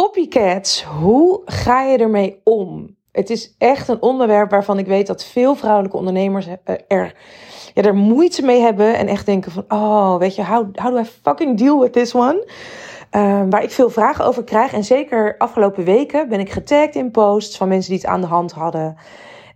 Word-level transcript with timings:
Copycats, 0.00 0.84
hoe 0.84 1.42
ga 1.44 1.82
je 1.82 1.98
ermee 1.98 2.40
om? 2.44 2.96
Het 3.12 3.30
is 3.30 3.54
echt 3.58 3.88
een 3.88 4.02
onderwerp 4.02 4.50
waarvan 4.50 4.78
ik 4.78 4.86
weet 4.86 5.06
dat 5.06 5.24
veel 5.24 5.54
vrouwelijke 5.54 5.96
ondernemers 5.96 6.46
er, 6.86 7.14
ja, 7.74 7.82
er 7.82 7.94
moeite 7.94 8.42
mee 8.42 8.60
hebben. 8.60 8.96
En 8.96 9.06
echt 9.06 9.26
denken 9.26 9.52
van, 9.52 9.64
oh, 9.68 10.16
weet 10.16 10.34
je, 10.34 10.44
how, 10.44 10.76
how 10.76 10.94
do 10.94 11.00
I 11.00 11.04
fucking 11.04 11.58
deal 11.58 11.80
with 11.80 11.92
this 11.92 12.14
one? 12.14 12.46
Uh, 13.16 13.42
waar 13.50 13.62
ik 13.62 13.70
veel 13.70 13.90
vragen 13.90 14.24
over 14.24 14.44
krijg. 14.44 14.72
En 14.72 14.84
zeker 14.84 15.34
afgelopen 15.38 15.84
weken 15.84 16.28
ben 16.28 16.40
ik 16.40 16.50
getagd 16.50 16.94
in 16.94 17.10
posts 17.10 17.56
van 17.56 17.68
mensen 17.68 17.90
die 17.90 18.00
het 18.00 18.10
aan 18.10 18.20
de 18.20 18.26
hand 18.26 18.52
hadden. 18.52 18.96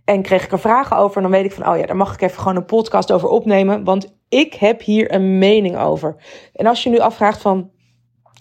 En 0.03 0.21
kreeg 0.21 0.43
ik 0.43 0.51
er 0.51 0.59
vragen 0.59 0.97
over. 0.97 1.15
En 1.15 1.21
dan 1.21 1.31
weet 1.31 1.45
ik 1.45 1.51
van, 1.51 1.67
oh 1.69 1.77
ja, 1.77 1.85
daar 1.85 1.95
mag 1.95 2.13
ik 2.13 2.21
even 2.21 2.39
gewoon 2.39 2.57
een 2.57 2.65
podcast 2.65 3.11
over 3.11 3.29
opnemen. 3.29 3.83
Want 3.83 4.15
ik 4.29 4.53
heb 4.53 4.81
hier 4.81 5.13
een 5.13 5.37
mening 5.37 5.77
over. 5.77 6.15
En 6.53 6.65
als 6.65 6.83
je 6.83 6.89
nu 6.89 6.99
afvraagt 6.99 7.41
van, 7.41 7.69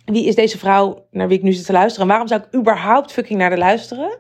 wie 0.05 0.27
is 0.27 0.35
deze 0.35 0.59
vrouw 0.59 1.07
naar 1.11 1.29
wie 1.29 1.37
ik 1.37 1.43
nu 1.43 1.53
zit 1.53 1.67
te 1.67 1.73
luisteren? 1.73 2.03
En 2.03 2.09
waarom 2.09 2.29
zou 2.29 2.41
ik 2.41 2.55
überhaupt 2.55 3.13
fucking 3.13 3.39
naar 3.39 3.51
de 3.51 3.59
luisteren? 3.59 4.19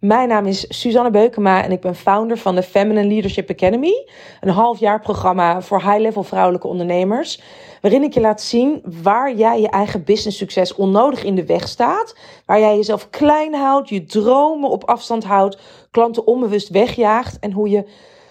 Mijn 0.00 0.28
naam 0.28 0.46
is 0.46 0.64
Suzanne 0.68 1.10
Beukema 1.10 1.62
en 1.62 1.72
ik 1.72 1.80
ben 1.80 1.94
founder 1.94 2.38
van 2.38 2.54
de 2.54 2.62
Feminine 2.62 3.06
Leadership 3.08 3.50
Academy. 3.50 4.08
Een 4.40 4.48
half 4.48 4.78
jaar 4.78 5.00
programma 5.00 5.60
voor 5.60 5.82
high-level 5.82 6.22
vrouwelijke 6.22 6.66
ondernemers. 6.66 7.40
Waarin 7.80 8.02
ik 8.02 8.14
je 8.14 8.20
laat 8.20 8.40
zien 8.40 8.82
waar 9.02 9.34
jij 9.34 9.60
je 9.60 9.68
eigen 9.68 10.04
business 10.04 10.38
succes 10.38 10.74
onnodig 10.74 11.24
in 11.24 11.34
de 11.34 11.46
weg 11.46 11.68
staat. 11.68 12.16
Waar 12.46 12.60
jij 12.60 12.76
jezelf 12.76 13.10
klein 13.10 13.54
houdt, 13.54 13.88
je 13.88 14.04
dromen 14.04 14.70
op 14.70 14.84
afstand 14.84 15.24
houdt, 15.24 15.58
klanten 15.90 16.26
onbewust 16.26 16.68
wegjaagt. 16.68 17.38
En 17.38 17.52
hoe 17.52 17.68
je 17.68 17.84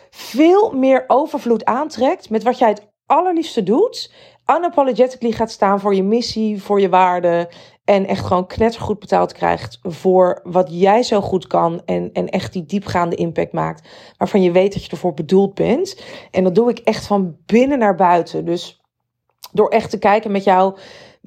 veel 0.09 0.71
meer 0.71 1.03
overvloed 1.07 1.65
aantrekt 1.65 2.29
met 2.29 2.43
wat 2.43 2.57
jij 2.57 2.69
het 2.69 2.91
allerliefste 3.05 3.63
doet 3.63 4.11
unapologetically 4.47 5.31
gaat 5.31 5.51
staan 5.51 5.79
voor 5.79 5.95
je 5.95 6.03
missie, 6.03 6.61
voor 6.61 6.81
je 6.81 6.89
waarden. 6.89 7.47
En 7.83 8.05
echt 8.05 8.25
gewoon 8.25 8.47
knettergoed 8.47 8.99
betaald 8.99 9.33
krijgt 9.33 9.79
voor 9.83 10.39
wat 10.43 10.67
jij 10.71 11.03
zo 11.03 11.21
goed 11.21 11.47
kan. 11.47 11.81
En, 11.85 12.09
en 12.13 12.29
echt 12.29 12.53
die 12.53 12.65
diepgaande 12.65 13.15
impact 13.15 13.53
maakt. 13.53 13.87
Waarvan 14.17 14.41
je 14.41 14.51
weet 14.51 14.73
dat 14.73 14.85
je 14.85 14.91
ervoor 14.91 15.13
bedoeld 15.13 15.53
bent. 15.53 16.01
En 16.31 16.43
dat 16.43 16.55
doe 16.55 16.69
ik 16.69 16.79
echt 16.79 17.07
van 17.07 17.37
binnen 17.45 17.79
naar 17.79 17.95
buiten. 17.95 18.45
Dus 18.45 18.81
door 19.51 19.69
echt 19.69 19.89
te 19.89 19.99
kijken 19.99 20.31
met 20.31 20.43
jou. 20.43 20.77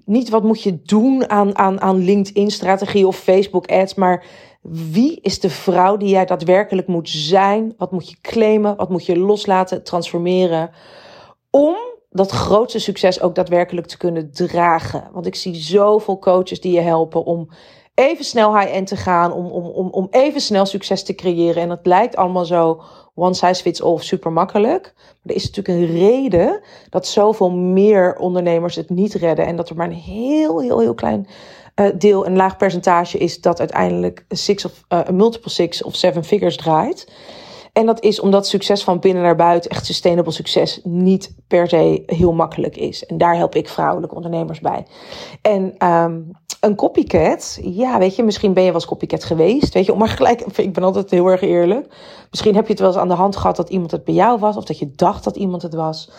Niet 0.04 0.28
wat 0.28 0.42
moet 0.42 0.62
je 0.62 0.82
doen 0.82 1.30
aan, 1.30 1.58
aan, 1.58 1.80
aan 1.80 2.04
LinkedIn-strategie 2.04 3.06
of 3.06 3.16
Facebook-ads. 3.16 3.94
Maar 3.94 4.24
wie 4.62 5.20
is 5.20 5.40
de 5.40 5.50
vrouw 5.50 5.96
die 5.96 6.08
jij 6.08 6.24
daadwerkelijk 6.24 6.86
moet 6.86 7.08
zijn? 7.08 7.74
Wat 7.76 7.92
moet 7.92 8.10
je 8.10 8.16
claimen? 8.20 8.76
Wat 8.76 8.90
moet 8.90 9.06
je 9.06 9.18
loslaten, 9.18 9.82
transformeren? 9.84 10.70
Om 11.50 11.76
dat 12.16 12.30
grootste 12.30 12.78
succes 12.78 13.20
ook 13.20 13.34
daadwerkelijk 13.34 13.86
te 13.86 13.96
kunnen 13.96 14.30
dragen. 14.32 15.08
Want 15.12 15.26
ik 15.26 15.34
zie 15.34 15.54
zoveel 15.54 16.18
coaches 16.18 16.60
die 16.60 16.72
je 16.72 16.80
helpen 16.80 17.24
om 17.24 17.48
even 17.94 18.24
snel 18.24 18.58
high-end 18.58 18.86
te 18.86 18.96
gaan, 18.96 19.32
om, 19.32 19.46
om, 19.46 19.64
om, 19.64 19.88
om 19.90 20.06
even 20.10 20.40
snel 20.40 20.66
succes 20.66 21.02
te 21.02 21.14
creëren. 21.14 21.62
En 21.62 21.70
het 21.70 21.86
lijkt 21.86 22.16
allemaal 22.16 22.44
zo 22.44 22.82
one 23.14 23.34
size 23.34 23.62
fits 23.62 23.82
all, 23.82 23.98
super 23.98 24.32
makkelijk. 24.32 24.92
Maar 24.96 25.34
er 25.34 25.34
is 25.34 25.50
natuurlijk 25.50 25.78
een 25.78 25.98
reden 25.98 26.60
dat 26.90 27.06
zoveel 27.06 27.50
meer 27.50 28.16
ondernemers 28.16 28.76
het 28.76 28.90
niet 28.90 29.14
redden. 29.14 29.46
En 29.46 29.56
dat 29.56 29.68
er 29.68 29.76
maar 29.76 29.86
een 29.86 29.92
heel, 29.92 30.60
heel, 30.60 30.78
heel 30.78 30.94
klein 30.94 31.28
uh, 31.80 31.86
deel, 31.98 32.26
een 32.26 32.36
laag 32.36 32.56
percentage 32.56 33.18
is 33.18 33.40
dat 33.40 33.58
uiteindelijk 33.58 34.24
six 34.28 34.64
of, 34.64 34.84
een 34.88 35.16
multiple 35.16 35.50
six 35.50 35.82
of 35.82 35.94
seven 35.94 36.24
figures 36.24 36.56
draait. 36.56 37.12
En 37.76 37.86
dat 37.86 38.02
is 38.02 38.20
omdat 38.20 38.46
succes 38.46 38.84
van 38.84 38.98
binnen 38.98 39.22
naar 39.22 39.36
buiten, 39.36 39.70
echt 39.70 39.86
sustainable 39.86 40.32
succes, 40.32 40.80
niet 40.82 41.34
per 41.48 41.68
se 41.68 42.02
heel 42.06 42.32
makkelijk 42.32 42.76
is. 42.76 43.06
En 43.06 43.18
daar 43.18 43.36
help 43.36 43.54
ik 43.54 43.68
vrouwelijke 43.68 44.14
ondernemers 44.14 44.60
bij. 44.60 44.86
En 45.42 45.88
um, 45.88 46.30
een 46.60 46.74
copycat, 46.74 47.58
ja, 47.62 47.98
weet 47.98 48.16
je, 48.16 48.22
misschien 48.22 48.52
ben 48.52 48.62
je 48.62 48.68
wel 48.68 48.80
eens 48.80 48.88
copycat 48.88 49.24
geweest. 49.24 49.74
Weet 49.74 49.86
je, 49.86 49.92
om 49.92 49.98
maar 49.98 50.08
gelijk, 50.08 50.40
ik 50.56 50.72
ben 50.72 50.82
altijd 50.82 51.10
heel 51.10 51.26
erg 51.26 51.40
eerlijk. 51.40 51.94
Misschien 52.30 52.54
heb 52.54 52.64
je 52.64 52.70
het 52.70 52.80
wel 52.80 52.88
eens 52.88 52.98
aan 52.98 53.08
de 53.08 53.14
hand 53.14 53.36
gehad 53.36 53.56
dat 53.56 53.68
iemand 53.68 53.90
het 53.90 54.04
bij 54.04 54.14
jou 54.14 54.38
was, 54.38 54.56
of 54.56 54.64
dat 54.64 54.78
je 54.78 54.92
dacht 54.94 55.24
dat 55.24 55.36
iemand 55.36 55.62
het 55.62 55.74
was. 55.74 56.10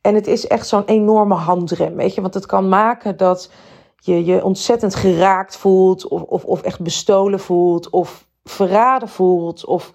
En 0.00 0.14
het 0.14 0.26
is 0.26 0.46
echt 0.46 0.66
zo'n 0.68 0.84
enorme 0.84 1.34
handrem, 1.34 1.96
weet 1.96 2.14
je, 2.14 2.20
want 2.20 2.34
het 2.34 2.46
kan 2.46 2.68
maken 2.68 3.16
dat 3.16 3.50
je 3.96 4.24
je 4.24 4.44
ontzettend 4.44 4.94
geraakt 4.94 5.56
voelt, 5.56 6.08
of, 6.08 6.22
of, 6.22 6.44
of 6.44 6.62
echt 6.62 6.80
bestolen 6.80 7.40
voelt, 7.40 7.90
of 7.90 8.26
verraden 8.44 9.08
voelt, 9.08 9.64
of 9.64 9.92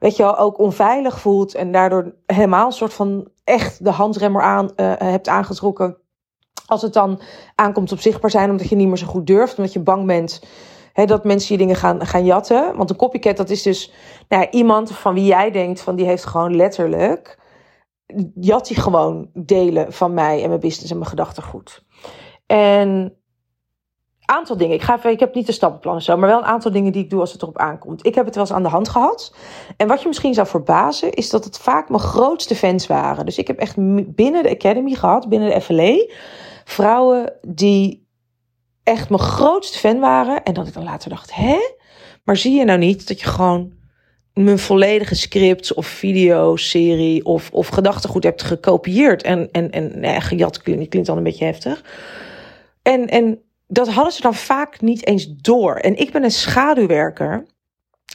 weet 0.00 0.16
je 0.16 0.22
wel, 0.22 0.38
ook 0.38 0.58
onveilig 0.58 1.20
voelt 1.20 1.54
en 1.54 1.72
daardoor 1.72 2.14
helemaal 2.26 2.66
een 2.66 2.72
soort 2.72 2.92
van 2.92 3.28
echt 3.44 3.84
de 3.84 3.90
handremmer 3.90 4.42
aan 4.42 4.70
uh, 4.76 4.92
hebt 4.96 5.28
aangetrokken. 5.28 5.96
Als 6.66 6.82
het 6.82 6.92
dan 6.92 7.20
aankomt 7.54 7.92
op 7.92 8.00
zichtbaar 8.00 8.30
zijn, 8.30 8.50
omdat 8.50 8.68
je 8.68 8.76
niet 8.76 8.88
meer 8.88 8.96
zo 8.96 9.06
goed 9.06 9.26
durft, 9.26 9.56
omdat 9.56 9.72
je 9.72 9.80
bang 9.80 10.06
bent 10.06 10.42
hè, 10.92 11.04
dat 11.04 11.24
mensen 11.24 11.54
je 11.54 11.60
dingen 11.60 11.76
gaan, 11.76 12.06
gaan 12.06 12.24
jatten. 12.24 12.76
Want 12.76 12.90
een 12.90 12.96
copycat, 12.96 13.36
dat 13.36 13.50
is 13.50 13.62
dus 13.62 13.92
nou 14.28 14.42
ja, 14.42 14.50
iemand 14.50 14.90
van 14.90 15.14
wie 15.14 15.24
jij 15.24 15.50
denkt 15.50 15.80
van 15.80 15.96
die 15.96 16.06
heeft 16.06 16.24
gewoon 16.24 16.56
letterlijk, 16.56 17.38
jat 18.34 18.68
hij 18.68 18.76
gewoon 18.76 19.30
delen 19.34 19.92
van 19.92 20.14
mij 20.14 20.42
en 20.42 20.48
mijn 20.48 20.60
business 20.60 20.90
en 20.90 20.98
mijn 20.98 21.10
gedachtegoed. 21.10 21.84
En 22.46 23.19
aantal 24.30 24.56
dingen. 24.56 24.74
Ik, 24.74 24.82
ga 24.82 25.04
ik 25.04 25.20
heb 25.20 25.34
niet 25.34 25.46
de 25.46 25.52
stappenplannen 25.52 26.02
zo, 26.02 26.16
maar 26.16 26.28
wel 26.28 26.38
een 26.38 26.44
aantal 26.44 26.70
dingen 26.70 26.92
die 26.92 27.02
ik 27.02 27.10
doe 27.10 27.20
als 27.20 27.32
het 27.32 27.42
erop 27.42 27.58
aankomt. 27.58 28.06
Ik 28.06 28.14
heb 28.14 28.24
het 28.24 28.34
wel 28.34 28.44
eens 28.44 28.52
aan 28.52 28.62
de 28.62 28.68
hand 28.68 28.88
gehad. 28.88 29.34
En 29.76 29.88
wat 29.88 30.02
je 30.02 30.08
misschien 30.08 30.34
zou 30.34 30.46
verbazen, 30.46 31.12
is 31.12 31.30
dat 31.30 31.44
het 31.44 31.58
vaak 31.58 31.88
mijn 31.88 32.00
grootste 32.00 32.54
fans 32.54 32.86
waren. 32.86 33.24
Dus 33.24 33.38
ik 33.38 33.46
heb 33.46 33.58
echt 33.58 33.74
binnen 34.14 34.42
de 34.42 34.50
Academy 34.50 34.94
gehad, 34.94 35.28
binnen 35.28 35.50
de 35.50 35.60
FLE, 35.60 36.14
vrouwen 36.64 37.32
die 37.42 38.08
echt 38.82 39.08
mijn 39.08 39.22
grootste 39.22 39.78
fan 39.78 40.00
waren. 40.00 40.42
En 40.42 40.54
dat 40.54 40.66
ik 40.66 40.74
dan 40.74 40.84
later 40.84 41.10
dacht, 41.10 41.34
hè? 41.34 41.58
Maar 42.24 42.36
zie 42.36 42.56
je 42.56 42.64
nou 42.64 42.78
niet 42.78 43.08
dat 43.08 43.20
je 43.20 43.26
gewoon 43.26 43.72
mijn 44.34 44.58
volledige 44.58 45.14
script 45.14 45.74
of 45.74 45.86
videoserie 45.86 47.24
of, 47.24 47.50
of 47.52 47.68
gedachtegoed 47.68 48.24
hebt 48.24 48.42
gekopieerd 48.42 49.22
en, 49.22 49.48
en, 49.52 49.70
en 49.70 50.00
nee, 50.00 50.20
gejat 50.20 50.62
klinkt, 50.62 50.88
klinkt 50.88 51.08
dan 51.08 51.16
een 51.16 51.22
beetje 51.22 51.44
heftig. 51.44 51.84
En, 52.82 53.08
en 53.08 53.42
dat 53.70 53.88
hadden 53.88 54.12
ze 54.12 54.22
dan 54.22 54.34
vaak 54.34 54.80
niet 54.80 55.06
eens 55.06 55.36
door. 55.36 55.74
En 55.74 55.96
ik 55.96 56.12
ben 56.12 56.24
een 56.24 56.30
schaduwwerker. 56.30 57.46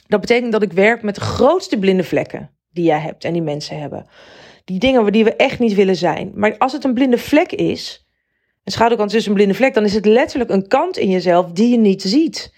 Dat 0.06 0.20
betekent 0.20 0.52
dat 0.52 0.62
ik 0.62 0.72
werk 0.72 1.02
met 1.02 1.14
de 1.14 1.20
grootste 1.20 1.78
blinde 1.78 2.04
vlekken 2.04 2.50
die 2.72 2.84
jij 2.84 2.98
hebt 2.98 3.24
en 3.24 3.32
die 3.32 3.42
mensen 3.42 3.80
hebben. 3.80 4.06
Die 4.64 4.78
dingen 4.78 5.12
die 5.12 5.24
we 5.24 5.36
echt 5.36 5.58
niet 5.58 5.74
willen 5.74 5.96
zijn. 5.96 6.32
Maar 6.34 6.58
als 6.58 6.72
het 6.72 6.84
een 6.84 6.94
blinde 6.94 7.18
vlek 7.18 7.52
is, 7.52 8.06
een 8.64 8.72
schaduwkant 8.72 9.10
is 9.10 9.16
dus 9.16 9.26
een 9.26 9.34
blinde 9.34 9.54
vlek, 9.54 9.74
dan 9.74 9.84
is 9.84 9.94
het 9.94 10.06
letterlijk 10.06 10.50
een 10.50 10.68
kant 10.68 10.96
in 10.96 11.10
jezelf 11.10 11.50
die 11.50 11.68
je 11.68 11.78
niet 11.78 12.02
ziet. 12.02 12.54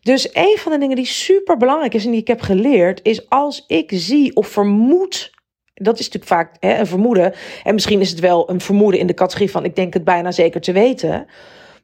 Dus 0.00 0.28
een 0.32 0.56
van 0.58 0.72
de 0.72 0.78
dingen 0.78 0.96
die 0.96 1.06
super 1.06 1.56
belangrijk 1.56 1.94
is 1.94 2.04
en 2.04 2.10
die 2.10 2.20
ik 2.20 2.28
heb 2.28 2.40
geleerd, 2.40 3.00
is 3.02 3.28
als 3.28 3.64
ik 3.66 3.90
zie 3.94 4.36
of 4.36 4.48
vermoed 4.48 5.34
dat 5.82 5.98
is 5.98 6.04
natuurlijk 6.04 6.32
vaak 6.32 6.56
hè, 6.60 6.78
een 6.78 6.86
vermoeden. 6.86 7.34
En 7.64 7.74
misschien 7.74 8.00
is 8.00 8.10
het 8.10 8.20
wel 8.20 8.50
een 8.50 8.60
vermoeden 8.60 9.00
in 9.00 9.06
de 9.06 9.14
categorie 9.14 9.50
van 9.50 9.64
ik 9.64 9.76
denk 9.76 9.94
het 9.94 10.04
bijna 10.04 10.32
zeker 10.32 10.60
te 10.60 10.72
weten. 10.72 11.26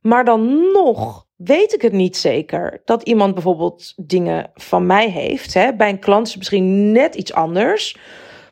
Maar 0.03 0.25
dan 0.25 0.73
nog 0.73 1.27
weet 1.37 1.73
ik 1.73 1.83
het 1.83 1.93
niet 1.93 2.17
zeker 2.17 2.83
dat 2.85 3.03
iemand 3.03 3.35
bijvoorbeeld 3.35 3.93
dingen 3.97 4.51
van 4.55 4.87
mij 4.87 5.11
heeft. 5.11 5.55
Hè? 5.55 5.75
Bij 5.75 5.89
een 5.89 5.99
klant 5.99 6.23
is 6.27 6.29
het 6.29 6.39
misschien 6.39 6.93
net 6.93 7.15
iets 7.15 7.33
anders. 7.33 7.97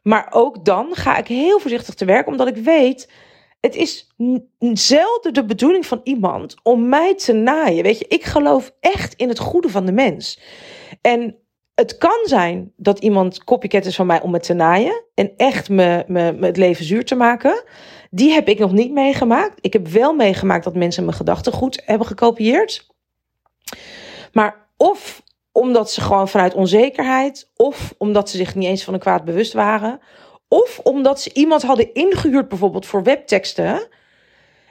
Maar 0.02 0.28
ook 0.30 0.64
dan 0.64 0.88
ga 0.94 1.16
ik 1.16 1.26
heel 1.26 1.58
voorzichtig 1.58 1.94
te 1.94 2.04
werk, 2.04 2.26
omdat 2.26 2.48
ik 2.48 2.56
weet. 2.56 3.12
Het 3.60 3.76
is 3.76 4.14
zelden 4.72 5.32
de 5.32 5.44
bedoeling 5.44 5.86
van 5.86 6.00
iemand 6.04 6.56
om 6.62 6.88
mij 6.88 7.14
te 7.14 7.32
naaien. 7.32 7.82
Weet 7.82 7.98
je, 7.98 8.08
ik 8.08 8.24
geloof 8.24 8.74
echt 8.80 9.14
in 9.14 9.28
het 9.28 9.38
goede 9.38 9.68
van 9.68 9.86
de 9.86 9.92
mens. 9.92 10.40
En 11.00 11.36
het 11.74 11.98
kan 11.98 12.20
zijn 12.24 12.72
dat 12.76 12.98
iemand 12.98 13.44
copycat 13.44 13.84
is 13.84 13.96
van 13.96 14.06
mij 14.06 14.20
om 14.20 14.30
me 14.30 14.40
te 14.40 14.54
naaien. 14.54 15.04
En 15.14 15.32
echt 15.36 15.68
me, 15.68 16.04
me, 16.06 16.32
me 16.32 16.46
het 16.46 16.56
leven 16.56 16.84
zuur 16.84 17.04
te 17.04 17.14
maken. 17.14 17.62
Die 18.10 18.32
heb 18.32 18.48
ik 18.48 18.58
nog 18.58 18.72
niet 18.72 18.92
meegemaakt. 18.92 19.58
Ik 19.60 19.72
heb 19.72 19.88
wel 19.88 20.14
meegemaakt 20.14 20.64
dat 20.64 20.74
mensen 20.74 21.04
mijn 21.04 21.16
gedachtegoed 21.16 21.82
hebben 21.84 22.06
gekopieerd. 22.06 22.86
Maar 24.32 24.68
of 24.76 25.22
omdat 25.52 25.90
ze 25.90 26.00
gewoon 26.00 26.28
vanuit 26.28 26.54
onzekerheid, 26.54 27.50
of 27.56 27.94
omdat 27.98 28.30
ze 28.30 28.36
zich 28.36 28.54
niet 28.54 28.68
eens 28.68 28.84
van 28.84 28.94
een 28.94 29.00
kwaad 29.00 29.24
bewust 29.24 29.52
waren, 29.52 30.00
of 30.48 30.78
omdat 30.78 31.20
ze 31.20 31.30
iemand 31.32 31.62
hadden 31.62 31.94
ingehuurd 31.94 32.48
bijvoorbeeld 32.48 32.86
voor 32.86 33.02
webteksten. 33.02 33.88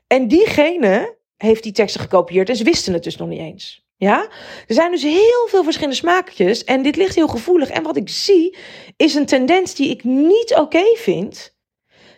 En 0.08 0.28
diegene 0.28 1.16
heeft 1.38 1.64
die 1.64 1.72
teksten 1.72 2.02
gekopieerd 2.02 2.50
en 2.50 2.56
ze 2.56 2.64
wisten 2.64 2.94
het 2.94 3.04
dus 3.04 3.18
nog 3.18 3.28
niet 3.28 3.40
eens. 3.40 3.88
Ja, 3.96 4.28
er 4.68 4.74
zijn 4.74 4.92
dus 4.92 5.04
heel 5.04 5.48
veel 5.48 5.64
verschillende 5.64 5.96
smaakjes 5.96 6.64
en 6.64 6.82
dit 6.82 6.96
ligt 6.96 7.16
heel 7.16 7.28
gevoelig. 7.28 7.70
En 7.70 7.84
wat 7.84 7.98
ik 7.98 8.10
zie 8.10 8.58
is 8.98 9.14
een 9.16 9.26
tendens 9.26 9.76
die 9.76 9.90
ik 9.90 10.04
niet 10.04 10.56
oké 10.56 10.84
vind. 10.96 11.58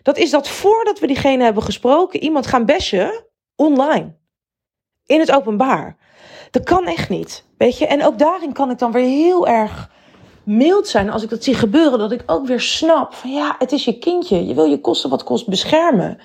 Dat 0.02 0.16
is 0.16 0.30
dat 0.30 0.48
voordat 0.48 0.98
we 0.98 1.06
diegene 1.06 1.44
hebben 1.44 1.62
gesproken, 1.62 2.22
iemand 2.22 2.46
gaan 2.46 2.64
bashen 2.64 3.24
online. 3.56 4.14
In 5.06 5.20
het 5.20 5.32
openbaar. 5.32 5.96
Dat 6.50 6.64
kan 6.64 6.86
echt 6.86 7.08
niet. 7.08 7.44
Weet 7.58 7.78
je, 7.78 7.86
en 7.86 8.04
ook 8.04 8.18
daarin 8.18 8.52
kan 8.52 8.70
ik 8.70 8.78
dan 8.78 8.92
weer 8.92 9.06
heel 9.06 9.46
erg 9.46 9.90
mild 10.44 10.88
zijn 10.88 11.10
als 11.10 11.22
ik 11.22 11.28
dat 11.28 11.44
zie 11.44 11.54
gebeuren. 11.54 11.98
Dat 11.98 12.12
ik 12.12 12.22
ook 12.26 12.46
weer 12.46 12.60
snap 12.60 13.14
van 13.14 13.32
ja, 13.32 13.54
het 13.58 13.72
is 13.72 13.84
je 13.84 13.98
kindje. 13.98 14.46
Je 14.46 14.54
wil 14.54 14.64
je 14.64 14.80
kosten 14.80 15.10
wat 15.10 15.24
kost 15.24 15.48
beschermen. 15.48 16.18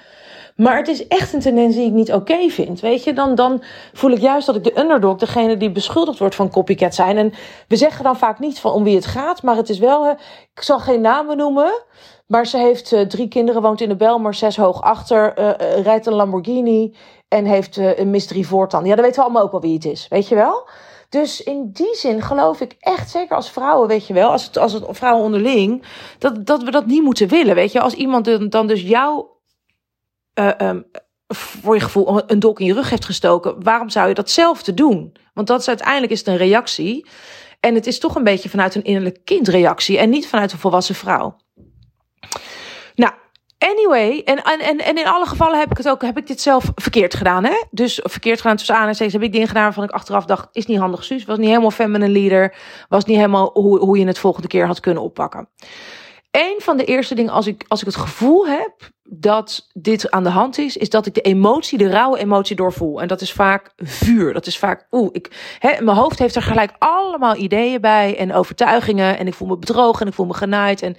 Maar 0.56 0.78
het 0.78 0.88
is 0.88 1.08
echt 1.08 1.34
een 1.34 1.40
tendens 1.40 1.76
die 1.76 1.86
ik 1.86 1.92
niet 1.92 2.14
oké 2.14 2.50
vind. 2.50 2.80
Weet 2.80 3.04
je, 3.04 3.14
dan, 3.14 3.36
dan 3.36 3.64
voel 3.94 4.12
ik 4.12 4.22
juist 4.22 4.46
dat 4.46 4.56
ik 4.56 4.64
de 4.64 4.80
underdog, 4.80 5.18
degene 5.18 5.58
die 5.58 5.72
beschuldigd 5.72 6.20
wordt 6.20 6.36
van 6.36 6.50
copycat 6.50 6.96
zijn. 6.96 7.18
En 7.18 7.34
we 7.68 7.76
zeggen 7.76 8.04
dan 8.04 8.18
vaak 8.18 8.40
niet 8.40 8.60
van 8.60 8.72
om 8.72 8.84
wie 8.84 8.96
het 8.96 9.06
gaat, 9.06 9.44
maar 9.44 9.56
het 9.56 9.70
is 9.70 9.80
wel, 9.80 10.10
ik 10.54 10.62
zal 10.62 10.80
geen 10.80 11.02
namen 11.02 11.38
noemen. 11.38 11.84
Maar 12.28 12.48
ze 12.48 12.58
heeft 12.58 12.92
uh, 12.92 13.02
drie 13.02 13.28
kinderen, 13.28 13.62
woont 13.62 13.82
in 13.82 13.90
de 13.90 13.96
Belmar, 13.96 14.34
zes 14.34 14.58
hoog 14.58 14.82
achter, 14.82 15.40
uh, 15.40 15.82
rijdt 15.84 16.06
een 16.06 16.14
Lamborghini 16.14 16.96
en 17.28 17.46
heeft 17.46 17.78
een 17.78 18.10
mystery 18.10 18.44
voortand. 18.44 18.88
Ja, 18.88 18.96
dan 18.96 19.04
weten 19.04 19.20
we 19.20 19.24
allemaal 19.24 19.44
ook 19.44 19.52
wel 19.52 19.62
wie 19.62 19.74
het 19.74 19.86
is, 19.86 20.08
weet 20.08 20.28
je 20.28 20.36
wel? 20.36 20.70
Dus 21.10 21.44
in 21.44 21.70
die 21.72 21.96
zin 21.96 22.22
geloof 22.22 22.62
ik 22.62 22.76
echt, 22.80 23.10
zeker 23.10 23.36
als 23.36 23.50
vrouwen, 23.50 23.88
weet 23.88 24.08
je 24.08 24.14
wel, 24.14 24.30
als 24.32 24.46
het, 24.46 24.58
als 24.58 24.80
vrouwen 24.90 25.24
onderling, 25.24 25.86
dat, 26.18 26.46
dat 26.46 26.64
we 26.64 26.72
dat 26.72 26.86
niet 26.86 27.04
moeten 27.04 27.28
willen. 27.28 27.56
Weet 27.56 27.72
je, 27.72 27.80
als 27.80 27.94
iemand 27.94 28.52
dan 28.52 28.68
dus 28.68 28.82
jou 28.82 29.26
um, 30.34 30.86
voor 31.28 31.76
je 31.76 31.82
gevoel 31.82 32.32
een 32.32 32.40
dolk 32.40 32.60
in 32.60 32.66
je 32.66 32.74
rug 32.74 32.90
heeft 32.90 33.06
gestoken, 33.06 33.64
waarom 33.64 33.90
zou 33.90 34.08
je 34.08 34.14
dat 34.14 34.30
zelf 34.30 34.64
te 34.64 34.74
doen? 34.74 35.16
Want 35.34 35.48
dat 35.48 35.60
is 35.60 35.68
uiteindelijk 35.68 36.12
is 36.12 36.20
het 36.20 36.28
een 36.28 36.38
reactie. 36.38 37.08
En 37.60 37.76
het 37.76 37.88
is 37.88 38.00
toch 38.00 38.16
een 38.16 38.24
beetje 38.24 38.50
vanuit 38.50 38.76
een 38.76 38.84
innerlijke 38.84 39.22
kindreactie 39.24 39.98
en 39.98 40.10
niet 40.10 40.28
vanuit 40.28 40.52
een 40.52 40.60
volwassen 40.60 40.96
vrouw. 40.96 41.36
Nou, 42.98 43.14
Anyway, 43.58 44.22
en, 44.26 44.44
en, 44.44 44.78
en 44.78 44.98
in 44.98 45.08
alle 45.08 45.26
gevallen 45.26 45.60
heb 45.60 45.72
ik 45.72 45.78
het 45.78 45.90
ook, 45.90 46.02
heb 46.02 46.18
ik 46.18 46.28
dit 46.28 46.42
zelf 46.42 46.72
verkeerd 46.76 47.16
gedaan, 47.16 47.44
hè? 47.44 47.64
Dus 47.72 48.00
verkeerd 48.04 48.42
gedaan 48.42 48.56
tussen 48.56 48.74
aanhalingstekens 48.74 49.18
heb 49.18 49.26
ik 49.28 49.32
dingen 49.32 49.48
gedaan 49.48 49.64
waarvan 49.64 49.84
ik 49.84 49.92
achteraf 49.92 50.26
dacht, 50.26 50.48
is 50.52 50.66
niet 50.66 50.78
handig, 50.78 51.04
Suus. 51.04 51.26
Was 51.26 51.38
niet 51.38 51.48
helemaal 51.48 51.72
feminine 51.72 52.12
leader. 52.12 52.56
Was 52.90 53.06
niet 53.06 53.16
helemaal 53.16 53.50
hoe, 53.54 53.80
hoe 53.80 53.98
je 53.98 54.06
het 54.08 54.20
volgende 54.20 54.48
keer 54.48 54.68
had 54.68 54.80
kunnen 54.80 55.04
oppakken. 55.04 55.50
Een 56.32 56.56
van 56.58 56.78
de 56.78 56.86
eerste 56.86 57.16
dingen, 57.16 57.32
als 57.32 57.48
ik, 57.48 57.66
als 57.68 57.80
ik 57.80 57.86
het 57.86 57.96
gevoel 57.96 58.48
heb 58.48 58.74
dat 59.04 59.70
dit 59.74 60.12
aan 60.12 60.24
de 60.24 60.30
hand 60.30 60.58
is, 60.58 60.78
is 60.78 60.90
dat 60.90 61.06
ik 61.06 61.14
de 61.14 61.22
emotie, 61.22 61.78
de 61.78 61.90
rauwe 61.90 62.20
emotie 62.20 62.56
doorvoel. 62.56 63.02
En 63.02 63.08
dat 63.08 63.22
is 63.22 63.32
vaak 63.32 63.72
vuur. 63.78 64.34
Dat 64.34 64.46
is 64.46 64.58
vaak, 64.58 64.88
oeh, 64.92 65.10
ik, 65.12 65.56
hè, 65.60 65.82
mijn 65.82 65.98
hoofd 65.98 66.20
heeft 66.20 66.36
er 66.36 66.42
gelijk 66.42 66.72
allemaal 66.78 67.36
ideeën 67.36 67.82
bij 67.82 68.18
en 68.18 68.34
overtuigingen. 68.34 69.18
En 69.18 69.28
ik 69.28 69.34
voel 69.34 69.48
me 69.48 69.58
bedrogen 69.58 70.02
en 70.02 70.08
ik 70.08 70.14
voel 70.14 70.26
me 70.26 70.34
genaaid. 70.34 70.82
En 70.82 70.96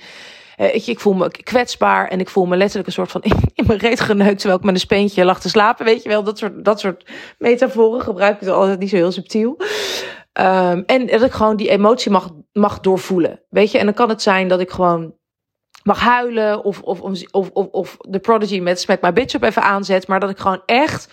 uh, 0.59 0.89
ik 0.89 1.01
voel 1.01 1.15
me 1.15 1.31
kwetsbaar 1.31 2.09
en 2.09 2.21
ik 2.21 2.29
voel 2.29 2.47
me 2.47 2.57
letterlijk 2.57 2.87
een 2.87 2.93
soort 2.93 3.11
van 3.11 3.23
in 3.55 3.65
mijn 3.67 3.79
reet 3.79 4.01
geneukt 4.01 4.39
terwijl 4.39 4.59
ik 4.59 4.65
met 4.65 4.75
een 4.75 4.81
speentje 4.81 5.25
lag 5.25 5.41
te 5.41 5.49
slapen. 5.49 5.85
Weet 5.85 6.03
je 6.03 6.09
wel, 6.09 6.23
dat 6.23 6.39
soort, 6.39 6.65
dat 6.65 6.81
soort 6.81 7.11
metaforen 7.39 8.01
gebruik 8.01 8.41
ik 8.41 8.49
altijd 8.49 8.79
niet 8.79 8.91
zo 8.91 8.97
heel 8.97 9.13
subtiel. 9.13 9.57
Um, 10.33 10.83
en 10.87 11.07
dat 11.07 11.23
ik 11.23 11.33
gewoon 11.33 11.57
die 11.57 11.69
emotie 11.69 12.11
mag, 12.11 12.31
mag 12.53 12.81
doorvoelen. 12.81 13.43
Weet 13.49 13.71
je, 13.71 13.79
en 13.79 13.85
dan 13.85 13.95
kan 13.95 14.09
het 14.09 14.23
zijn 14.23 14.49
dat 14.49 14.61
ik 14.61 14.71
gewoon 14.71 15.15
mag 15.83 16.01
huilen 16.01 16.65
of, 16.65 16.81
of, 16.83 17.01
of, 17.31 17.51
of, 17.51 17.97
de 17.99 18.19
Prodigy 18.19 18.61
met 18.61 18.81
Smack 18.81 19.01
My 19.01 19.13
Bitch 19.13 19.35
op 19.35 19.43
even 19.43 19.63
aanzet. 19.63 20.07
Maar 20.07 20.21
dat 20.21 20.31
ik 20.31 20.39
gewoon 20.39 20.63
echt 20.67 21.13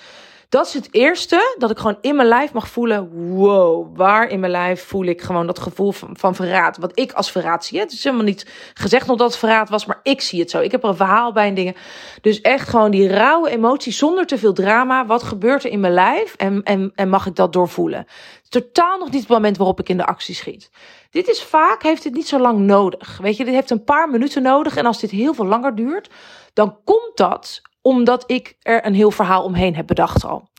dat 0.49 0.67
is 0.67 0.73
het 0.73 0.87
eerste 0.91 1.55
dat 1.57 1.71
ik 1.71 1.77
gewoon 1.77 1.97
in 2.01 2.15
mijn 2.15 2.27
lijf 2.27 2.53
mag 2.53 2.67
voelen. 2.67 3.09
Wow, 3.35 3.97
waar 3.97 4.29
in 4.29 4.39
mijn 4.39 4.51
lijf 4.51 4.83
voel 4.83 5.05
ik 5.05 5.21
gewoon 5.21 5.45
dat 5.45 5.59
gevoel 5.59 5.91
van, 5.91 6.17
van 6.17 6.35
verraad. 6.35 6.77
Wat 6.77 6.99
ik 6.99 7.11
als 7.11 7.31
verraad 7.31 7.65
zie. 7.65 7.79
Het 7.79 7.91
is 7.91 8.03
helemaal 8.03 8.25
niet 8.25 8.47
gezegd 8.73 9.07
nog 9.07 9.17
dat 9.17 9.27
het 9.27 9.39
verraad 9.39 9.69
was, 9.69 9.85
maar 9.85 9.99
ik 10.03 10.21
zie 10.21 10.39
het 10.39 10.49
zo. 10.49 10.59
Ik 10.59 10.71
heb 10.71 10.83
er 10.83 10.89
een 10.89 10.95
verhaal 10.95 11.31
bij 11.31 11.47
en 11.47 11.53
dingen. 11.53 11.75
Dus 12.21 12.41
echt 12.41 12.69
gewoon 12.69 12.91
die 12.91 13.07
rauwe 13.07 13.49
emotie 13.49 13.93
zonder 13.93 14.25
te 14.25 14.37
veel 14.37 14.53
drama. 14.53 15.05
Wat 15.05 15.23
gebeurt 15.23 15.63
er 15.63 15.71
in 15.71 15.79
mijn 15.79 15.93
lijf 15.93 16.35
en, 16.35 16.63
en, 16.63 16.91
en 16.95 17.09
mag 17.09 17.25
ik 17.25 17.35
dat 17.35 17.53
doorvoelen? 17.53 18.05
Totaal 18.49 18.97
nog 18.97 19.11
niet 19.11 19.21
het 19.21 19.29
moment 19.29 19.57
waarop 19.57 19.79
ik 19.79 19.89
in 19.89 19.97
de 19.97 20.05
actie 20.05 20.35
schiet. 20.35 20.69
Dit 21.09 21.27
is 21.27 21.43
vaak, 21.43 21.83
heeft 21.83 22.03
het 22.03 22.13
niet 22.13 22.27
zo 22.27 22.39
lang 22.39 22.59
nodig. 22.59 23.17
Weet 23.21 23.37
je, 23.37 23.45
dit 23.45 23.53
heeft 23.53 23.69
een 23.69 23.83
paar 23.83 24.09
minuten 24.09 24.41
nodig. 24.41 24.75
En 24.75 24.85
als 24.85 24.99
dit 24.99 25.11
heel 25.11 25.33
veel 25.33 25.45
langer 25.45 25.75
duurt, 25.75 26.09
dan 26.53 26.77
komt 26.83 27.11
dat 27.15 27.61
omdat 27.85 28.23
ik 28.27 28.55
er 28.61 28.85
een 28.85 28.93
heel 28.93 29.11
verhaal 29.11 29.43
omheen 29.43 29.75
heb 29.75 29.87
bedacht 29.87 30.25
al. 30.25 30.49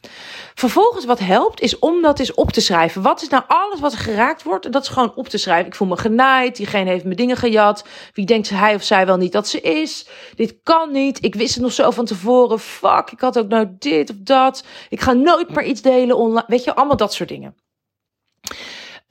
Vervolgens 0.55 1.05
wat 1.05 1.19
helpt 1.19 1.61
is 1.61 1.79
om 1.79 2.03
dat 2.03 2.19
eens 2.19 2.35
op 2.35 2.53
te 2.53 2.61
schrijven. 2.61 3.03
Wat 3.03 3.23
is 3.23 3.29
nou 3.29 3.43
alles 3.47 3.81
wat 3.81 3.93
er 3.93 3.99
geraakt 3.99 4.43
wordt? 4.43 4.65
En 4.65 4.71
dat 4.71 4.83
is 4.83 4.89
gewoon 4.89 5.15
op 5.15 5.29
te 5.29 5.39
schrijven. 5.39 5.67
Ik 5.67 5.75
voel 5.75 5.89
me 5.89 5.97
genaaid. 5.97 6.57
Diegene 6.57 6.91
heeft 6.91 7.05
me 7.05 7.15
dingen 7.15 7.37
gejat. 7.37 7.85
Wie 8.13 8.27
denkt 8.27 8.51
hij 8.51 8.75
of 8.75 8.83
zij 8.83 9.07
wel 9.07 9.17
niet 9.17 9.33
dat 9.33 9.49
ze 9.49 9.61
is? 9.61 10.09
Dit 10.35 10.57
kan 10.63 10.93
niet. 10.93 11.25
Ik 11.25 11.35
wist 11.35 11.55
het 11.55 11.63
nog 11.63 11.73
zo 11.73 11.91
van 11.91 12.05
tevoren. 12.05 12.59
Fuck, 12.59 13.11
ik 13.11 13.21
had 13.21 13.39
ook 13.39 13.49
nou 13.49 13.67
dit 13.79 14.11
of 14.11 14.17
dat. 14.19 14.65
Ik 14.89 15.01
ga 15.01 15.13
nooit 15.13 15.55
meer 15.55 15.65
iets 15.65 15.83
delen 15.83 16.17
online. 16.17 16.45
Weet 16.47 16.65
je, 16.65 16.75
allemaal 16.75 16.97
dat 16.97 17.15
soort 17.15 17.29
dingen. 17.29 17.55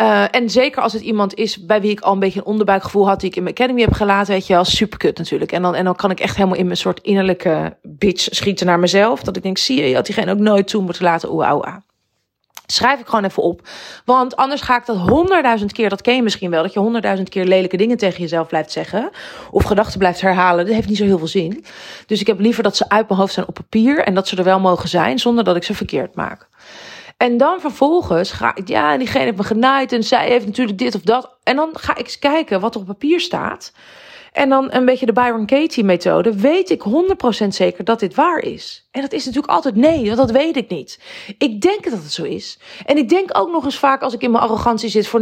Uh, 0.01 0.35
en 0.35 0.49
zeker 0.49 0.81
als 0.81 0.93
het 0.93 1.01
iemand 1.01 1.33
is 1.33 1.65
bij 1.65 1.81
wie 1.81 1.91
ik 1.91 1.99
al 1.99 2.13
een 2.13 2.19
beetje 2.19 2.39
een 2.39 2.45
onderbuikgevoel 2.45 3.07
had, 3.07 3.19
die 3.19 3.29
ik 3.29 3.35
in 3.35 3.43
mijn 3.43 3.55
academy 3.55 3.81
heb 3.81 3.93
gelaten, 3.93 4.33
weet 4.33 4.47
je 4.47 4.53
wel, 4.53 4.65
super 4.65 4.97
kut 4.97 5.17
natuurlijk. 5.17 5.51
En 5.51 5.61
dan, 5.61 5.75
en 5.75 5.83
dan 5.83 5.95
kan 5.95 6.11
ik 6.11 6.19
echt 6.19 6.35
helemaal 6.35 6.57
in 6.57 6.65
mijn 6.65 6.77
soort 6.77 6.99
innerlijke 7.01 7.77
bitch 7.81 8.27
schieten 8.31 8.65
naar 8.65 8.79
mezelf. 8.79 9.23
Dat 9.23 9.35
ik 9.35 9.43
denk, 9.43 9.57
zie 9.57 9.81
je, 9.81 9.89
je 9.89 9.95
had 9.95 10.05
diegene 10.05 10.31
ook 10.31 10.37
nooit 10.37 10.67
toe 10.67 10.81
moeten 10.83 11.03
laten, 11.03 11.31
oeh, 11.31 11.53
oeh, 11.53 11.75
Schrijf 12.67 12.99
ik 12.99 13.05
gewoon 13.05 13.25
even 13.25 13.43
op. 13.43 13.67
Want 14.05 14.35
anders 14.35 14.61
ga 14.61 14.77
ik 14.77 14.85
dat 14.85 14.97
honderdduizend 14.97 15.71
keer, 15.71 15.89
dat 15.89 16.01
ken 16.01 16.15
je 16.15 16.23
misschien 16.23 16.49
wel, 16.49 16.63
dat 16.63 16.73
je 16.73 16.79
honderdduizend 16.79 17.29
keer 17.29 17.45
lelijke 17.45 17.77
dingen 17.77 17.97
tegen 17.97 18.21
jezelf 18.21 18.47
blijft 18.47 18.71
zeggen. 18.71 19.09
Of 19.51 19.63
gedachten 19.63 19.99
blijft 19.99 20.21
herhalen. 20.21 20.65
Dat 20.65 20.75
heeft 20.75 20.87
niet 20.87 20.97
zo 20.97 21.03
heel 21.03 21.17
veel 21.17 21.27
zin. 21.27 21.65
Dus 22.05 22.19
ik 22.19 22.27
heb 22.27 22.39
liever 22.39 22.63
dat 22.63 22.77
ze 22.77 22.89
uit 22.89 23.07
mijn 23.07 23.19
hoofd 23.19 23.33
zijn 23.33 23.47
op 23.47 23.53
papier 23.53 23.99
en 23.99 24.13
dat 24.13 24.27
ze 24.27 24.37
er 24.37 24.43
wel 24.43 24.59
mogen 24.59 24.89
zijn, 24.89 25.19
zonder 25.19 25.43
dat 25.43 25.55
ik 25.55 25.63
ze 25.63 25.73
verkeerd 25.73 26.15
maak. 26.15 26.47
En 27.25 27.37
dan 27.37 27.59
vervolgens 27.59 28.31
ga 28.31 28.55
ik, 28.55 28.67
ja, 28.67 28.97
diegene 28.97 29.23
heeft 29.23 29.37
me 29.37 29.43
genaaid 29.43 29.91
en 29.91 30.03
zij 30.03 30.27
heeft 30.27 30.45
natuurlijk 30.45 30.77
dit 30.77 30.95
of 30.95 31.01
dat. 31.01 31.29
En 31.43 31.55
dan 31.55 31.69
ga 31.73 31.91
ik 31.91 32.05
eens 32.05 32.19
kijken 32.19 32.59
wat 32.59 32.75
er 32.75 32.81
op 32.81 32.87
papier 32.87 33.19
staat. 33.19 33.71
En 34.35 34.49
dan 34.49 34.67
een 34.71 34.85
beetje 34.85 35.05
de 35.05 35.13
Byron 35.13 35.45
Katie 35.45 35.83
methode. 35.83 36.35
Weet 36.35 36.69
ik 36.69 36.83
100% 37.43 37.47
zeker 37.47 37.83
dat 37.83 37.99
dit 37.99 38.15
waar 38.15 38.39
is? 38.39 38.87
En 38.91 39.01
dat 39.01 39.13
is 39.13 39.25
natuurlijk 39.25 39.53
altijd 39.53 39.75
nee, 39.75 40.05
want 40.05 40.17
dat 40.17 40.31
weet 40.31 40.55
ik 40.55 40.69
niet. 40.69 40.99
Ik 41.37 41.61
denk 41.61 41.83
dat 41.83 41.93
het 41.93 42.11
zo 42.11 42.23
is. 42.23 42.59
En 42.85 42.97
ik 42.97 43.09
denk 43.09 43.37
ook 43.37 43.51
nog 43.51 43.65
eens 43.65 43.79
vaak 43.79 44.01
als 44.01 44.13
ik 44.13 44.21
in 44.21 44.31
mijn 44.31 44.43
arrogantie 44.43 44.89
zit 44.89 45.07
voor 45.07 45.21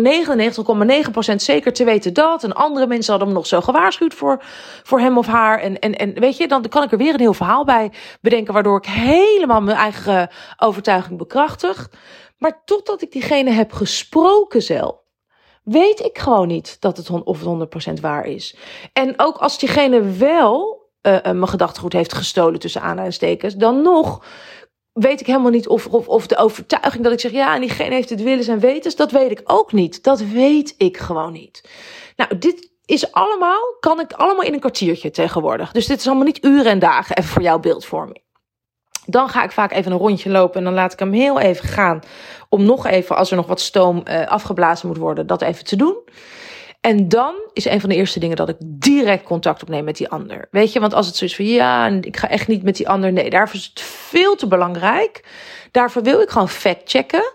99,9% 1.30 1.36
zeker 1.36 1.74
te 1.74 1.84
weten 1.84 2.14
dat. 2.14 2.44
En 2.44 2.54
andere 2.54 2.88
mensen 2.88 3.12
hadden 3.12 3.28
me 3.28 3.34
nog 3.34 3.48
zo 3.48 3.62
gewaarschuwd 3.62 4.14
voor, 4.14 4.44
voor 4.84 5.00
hem 5.00 5.18
of 5.18 5.28
haar. 5.28 5.60
En, 5.60 5.80
en, 5.80 5.96
en 5.96 6.20
weet 6.20 6.38
je, 6.38 6.48
dan 6.48 6.70
kan 6.70 6.84
ik 6.84 6.92
er 6.92 6.98
weer 6.98 7.14
een 7.14 7.20
heel 7.20 7.34
verhaal 7.34 7.66
bij 7.66 7.92
bedenken. 8.22 8.54
Waardoor 8.54 8.78
ik 8.78 8.86
helemaal 8.86 9.62
mijn 9.62 9.78
eigen 9.78 10.30
overtuiging 10.58 11.18
bekrachtig. 11.18 11.90
Maar 12.38 12.62
totdat 12.66 13.02
ik 13.02 13.12
diegene 13.12 13.52
heb 13.52 13.72
gesproken 13.72 14.62
zelf 14.62 15.03
weet 15.64 16.00
ik 16.00 16.18
gewoon 16.18 16.48
niet 16.48 16.78
dat 16.80 16.98
het 16.98 17.10
of 17.10 17.40
het 17.44 17.98
100% 17.98 18.02
waar 18.02 18.26
is. 18.26 18.56
En 18.94 19.14
ook 19.18 19.38
als 19.38 19.58
diegene 19.60 20.02
wel 20.02 20.82
uh, 21.02 21.22
mijn 21.22 21.48
gedachtegoed 21.48 21.94
heeft 21.94 22.14
gestolen 22.14 22.60
tussen 22.60 22.82
aanhalingstekens, 22.82 23.56
dan 23.56 23.82
nog 23.82 24.26
weet 24.94 25.20
ik 25.20 25.28
helemaal 25.28 25.52
niet 25.52 25.68
of, 25.68 25.88
of, 25.88 26.08
of 26.08 26.28
de 26.28 26.38
overtuiging 26.38 27.04
dat 27.04 27.14
ik 27.14 27.20
zeg, 27.20 27.32
ja, 27.32 27.56
en 27.56 27.62
diegene 27.62 27.94
heeft 27.94 28.10
het 28.10 28.22
willen 28.22 28.44
zijn 28.44 28.60
wetens, 28.60 28.96
dat 28.96 29.12
weet 29.12 29.32
ik 29.32 29.42
ook 29.44 29.72
niet. 29.72 30.04
Dat 30.04 30.22
weet 30.22 30.74
ik 30.78 30.98
gewoon 30.98 31.32
niet. 31.32 31.70
Nou, 32.16 32.38
dit 32.38 32.72
is 32.86 33.12
allemaal, 33.12 33.78
kan 33.80 34.00
ik 34.00 34.14
allemaal 34.14 34.44
in 34.44 34.54
een 34.54 34.60
kwartiertje 34.60 35.12
tegenwoordig. 35.12 35.72
Dus 35.72 35.86
dit 35.86 36.00
is 36.00 36.08
allemaal 36.08 36.26
niet 36.26 36.44
uren 36.46 36.72
en 36.72 36.80
dagen 36.80 37.18
even 37.18 37.30
voor 37.30 37.42
jouw 37.42 37.60
beeldvorming. 37.60 38.23
Dan 39.06 39.30
ga 39.30 39.44
ik 39.44 39.52
vaak 39.52 39.72
even 39.72 39.92
een 39.92 39.98
rondje 39.98 40.30
lopen 40.30 40.58
en 40.58 40.64
dan 40.64 40.74
laat 40.74 40.94
ik 40.94 41.00
hem 41.00 41.14
heel 41.14 41.40
even 41.40 41.68
gaan. 41.68 42.00
Om 42.50 42.64
nog 42.64 42.88
even, 42.88 43.16
als 43.16 43.30
er 43.30 43.36
nog 43.36 43.48
wat 43.48 43.62
stoom 43.62 44.04
uh, 44.06 44.28
afgeblazen 44.28 44.88
moet 44.88 44.98
worden, 44.98 45.28
dat 45.28 45.42
even 45.42 45.66
te 45.66 45.76
doen. 45.76 45.96
En 46.82 47.10
dan 47.10 47.36
is 47.54 47.66
een 47.66 47.80
van 47.80 47.90
de 47.90 47.96
eerste 47.96 48.20
dingen 48.20 48.36
dat 48.36 48.50
ik 48.50 48.56
direct 48.60 49.24
contact 49.24 49.62
opneem 49.62 49.84
met 49.84 49.98
die 49.98 50.10
ander. 50.10 50.48
Weet 50.52 50.74
je, 50.74 50.80
want 50.80 50.94
als 50.94 51.08
het 51.08 51.16
zo 51.16 51.26
is 51.26 51.36
van 51.36 51.46
ja, 51.46 51.88
ik 51.88 52.18
ga 52.18 52.30
echt 52.30 52.48
niet 52.48 52.64
met 52.64 52.76
die 52.76 52.90
ander. 52.90 53.14
Nee, 53.14 53.30
daarvoor 53.30 53.56
is 53.56 53.72
het 53.74 53.82
veel 53.82 54.36
te 54.36 54.48
belangrijk. 54.48 55.26
Daarvoor 55.72 56.04
wil 56.04 56.22
ik 56.22 56.30
gewoon 56.30 56.50
fact 56.50 56.90
checken. 56.90 57.34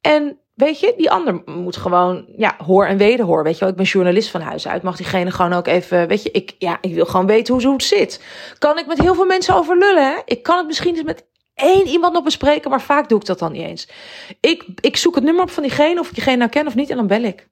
En 0.00 0.38
weet 0.60 0.80
je, 0.80 0.94
die 0.96 1.10
ander 1.10 1.42
moet 1.44 1.76
gewoon, 1.76 2.24
ja, 2.36 2.54
hoor 2.66 2.86
en 2.86 2.96
wederhoor. 2.96 3.42
Weet 3.42 3.54
je 3.54 3.60
wel, 3.60 3.68
ik 3.68 3.76
ben 3.76 3.84
journalist 3.84 4.30
van 4.30 4.40
huis 4.40 4.68
uit. 4.68 4.82
Mag 4.82 4.96
diegene 4.96 5.30
gewoon 5.30 5.52
ook 5.52 5.66
even, 5.66 6.08
weet 6.08 6.22
je, 6.22 6.30
ik, 6.30 6.54
ja, 6.58 6.78
ik 6.80 6.94
wil 6.94 7.06
gewoon 7.06 7.26
weten 7.26 7.54
hoe, 7.54 7.62
hoe 7.62 7.72
het 7.72 7.82
zit. 7.82 8.24
Kan 8.58 8.78
ik 8.78 8.86
met 8.86 9.00
heel 9.00 9.14
veel 9.14 9.26
mensen 9.26 9.54
over 9.54 9.78
lullen, 9.78 10.04
hè? 10.04 10.16
Ik 10.24 10.42
kan 10.42 10.56
het 10.56 10.66
misschien 10.66 10.94
eens 10.94 11.02
met 11.02 11.26
één 11.54 11.86
iemand 11.86 12.12
nog 12.12 12.24
bespreken, 12.24 12.70
maar 12.70 12.82
vaak 12.82 13.08
doe 13.08 13.18
ik 13.18 13.26
dat 13.26 13.38
dan 13.38 13.52
niet 13.52 13.66
eens. 13.66 13.88
Ik, 14.40 14.64
ik 14.80 14.96
zoek 14.96 15.14
het 15.14 15.24
nummer 15.24 15.42
op 15.42 15.50
van 15.50 15.62
diegene, 15.62 16.00
of 16.00 16.08
ik 16.08 16.14
diegene 16.14 16.36
nou 16.36 16.50
ken 16.50 16.66
of 16.66 16.74
niet, 16.74 16.90
en 16.90 16.96
dan 16.96 17.06
bel 17.06 17.22
ik. 17.22 17.48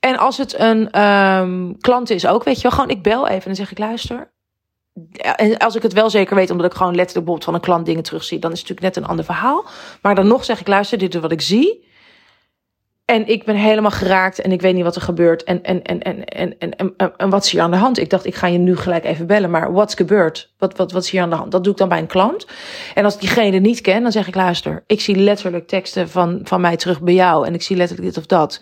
En 0.00 0.16
als 0.16 0.38
het 0.38 0.58
een 0.58 1.02
um, 1.02 1.78
klant 1.80 2.10
is 2.10 2.26
ook, 2.26 2.44
weet 2.44 2.56
je 2.56 2.62
wel, 2.62 2.70
gewoon 2.70 2.90
ik 2.90 3.02
bel 3.02 3.26
even 3.26 3.40
en 3.40 3.46
dan 3.46 3.54
zeg 3.54 3.70
ik, 3.70 3.78
luister, 3.78 4.32
en 5.20 5.58
als 5.58 5.74
ik 5.74 5.82
het 5.82 5.92
wel 5.92 6.10
zeker 6.10 6.36
weet, 6.36 6.50
omdat 6.50 6.66
ik 6.66 6.76
gewoon 6.76 6.94
letterlijk 6.94 7.26
bijvoorbeeld 7.26 7.44
van 7.44 7.54
een 7.54 7.60
klant 7.60 7.86
dingen 7.86 8.02
terugzie, 8.02 8.38
dan 8.38 8.52
is 8.52 8.58
het 8.58 8.68
natuurlijk 8.68 8.94
net 8.94 9.04
een 9.04 9.10
ander 9.10 9.24
verhaal. 9.24 9.64
Maar 10.02 10.14
dan 10.14 10.26
nog 10.26 10.44
zeg 10.44 10.60
ik, 10.60 10.66
luister, 10.66 10.98
dit 10.98 11.14
is 11.14 11.20
wat 11.20 11.32
ik 11.32 11.40
zie. 11.40 11.88
En 13.10 13.26
ik 13.26 13.44
ben 13.44 13.56
helemaal 13.56 13.90
geraakt 13.90 14.40
en 14.40 14.52
ik 14.52 14.60
weet 14.60 14.74
niet 14.74 14.84
wat 14.84 14.96
er 14.96 15.02
gebeurt. 15.02 15.44
En, 15.44 15.62
en, 15.62 15.82
en, 15.82 16.02
en, 16.02 16.24
en, 16.24 16.58
en, 16.58 16.76
en, 16.96 17.16
en 17.16 17.30
wat 17.30 17.44
is 17.44 17.50
hier 17.50 17.60
aan 17.60 17.70
de 17.70 17.76
hand? 17.76 17.98
Ik 17.98 18.10
dacht, 18.10 18.26
ik 18.26 18.34
ga 18.34 18.46
je 18.46 18.58
nu 18.58 18.76
gelijk 18.76 19.04
even 19.04 19.26
bellen. 19.26 19.50
Maar 19.50 19.72
what's 19.72 19.94
gebeurd? 19.94 20.52
Wat, 20.58 20.76
wat, 20.76 20.92
wat 20.92 21.02
is 21.02 21.10
hier 21.10 21.22
aan 21.22 21.30
de 21.30 21.36
hand? 21.36 21.52
Dat 21.52 21.64
doe 21.64 21.72
ik 21.72 21.78
dan 21.78 21.88
bij 21.88 21.98
een 21.98 22.06
klant. 22.06 22.46
En 22.94 23.04
als 23.04 23.14
ik 23.14 23.20
diegene 23.20 23.58
niet 23.58 23.80
ken, 23.80 24.02
dan 24.02 24.12
zeg 24.12 24.28
ik, 24.28 24.34
luister, 24.34 24.84
ik 24.86 25.00
zie 25.00 25.16
letterlijk 25.16 25.66
teksten 25.66 26.08
van, 26.08 26.40
van 26.42 26.60
mij 26.60 26.76
terug 26.76 27.00
bij 27.00 27.14
jou. 27.14 27.46
En 27.46 27.54
ik 27.54 27.62
zie 27.62 27.76
letterlijk 27.76 28.08
dit 28.08 28.18
of 28.18 28.26
dat. 28.26 28.60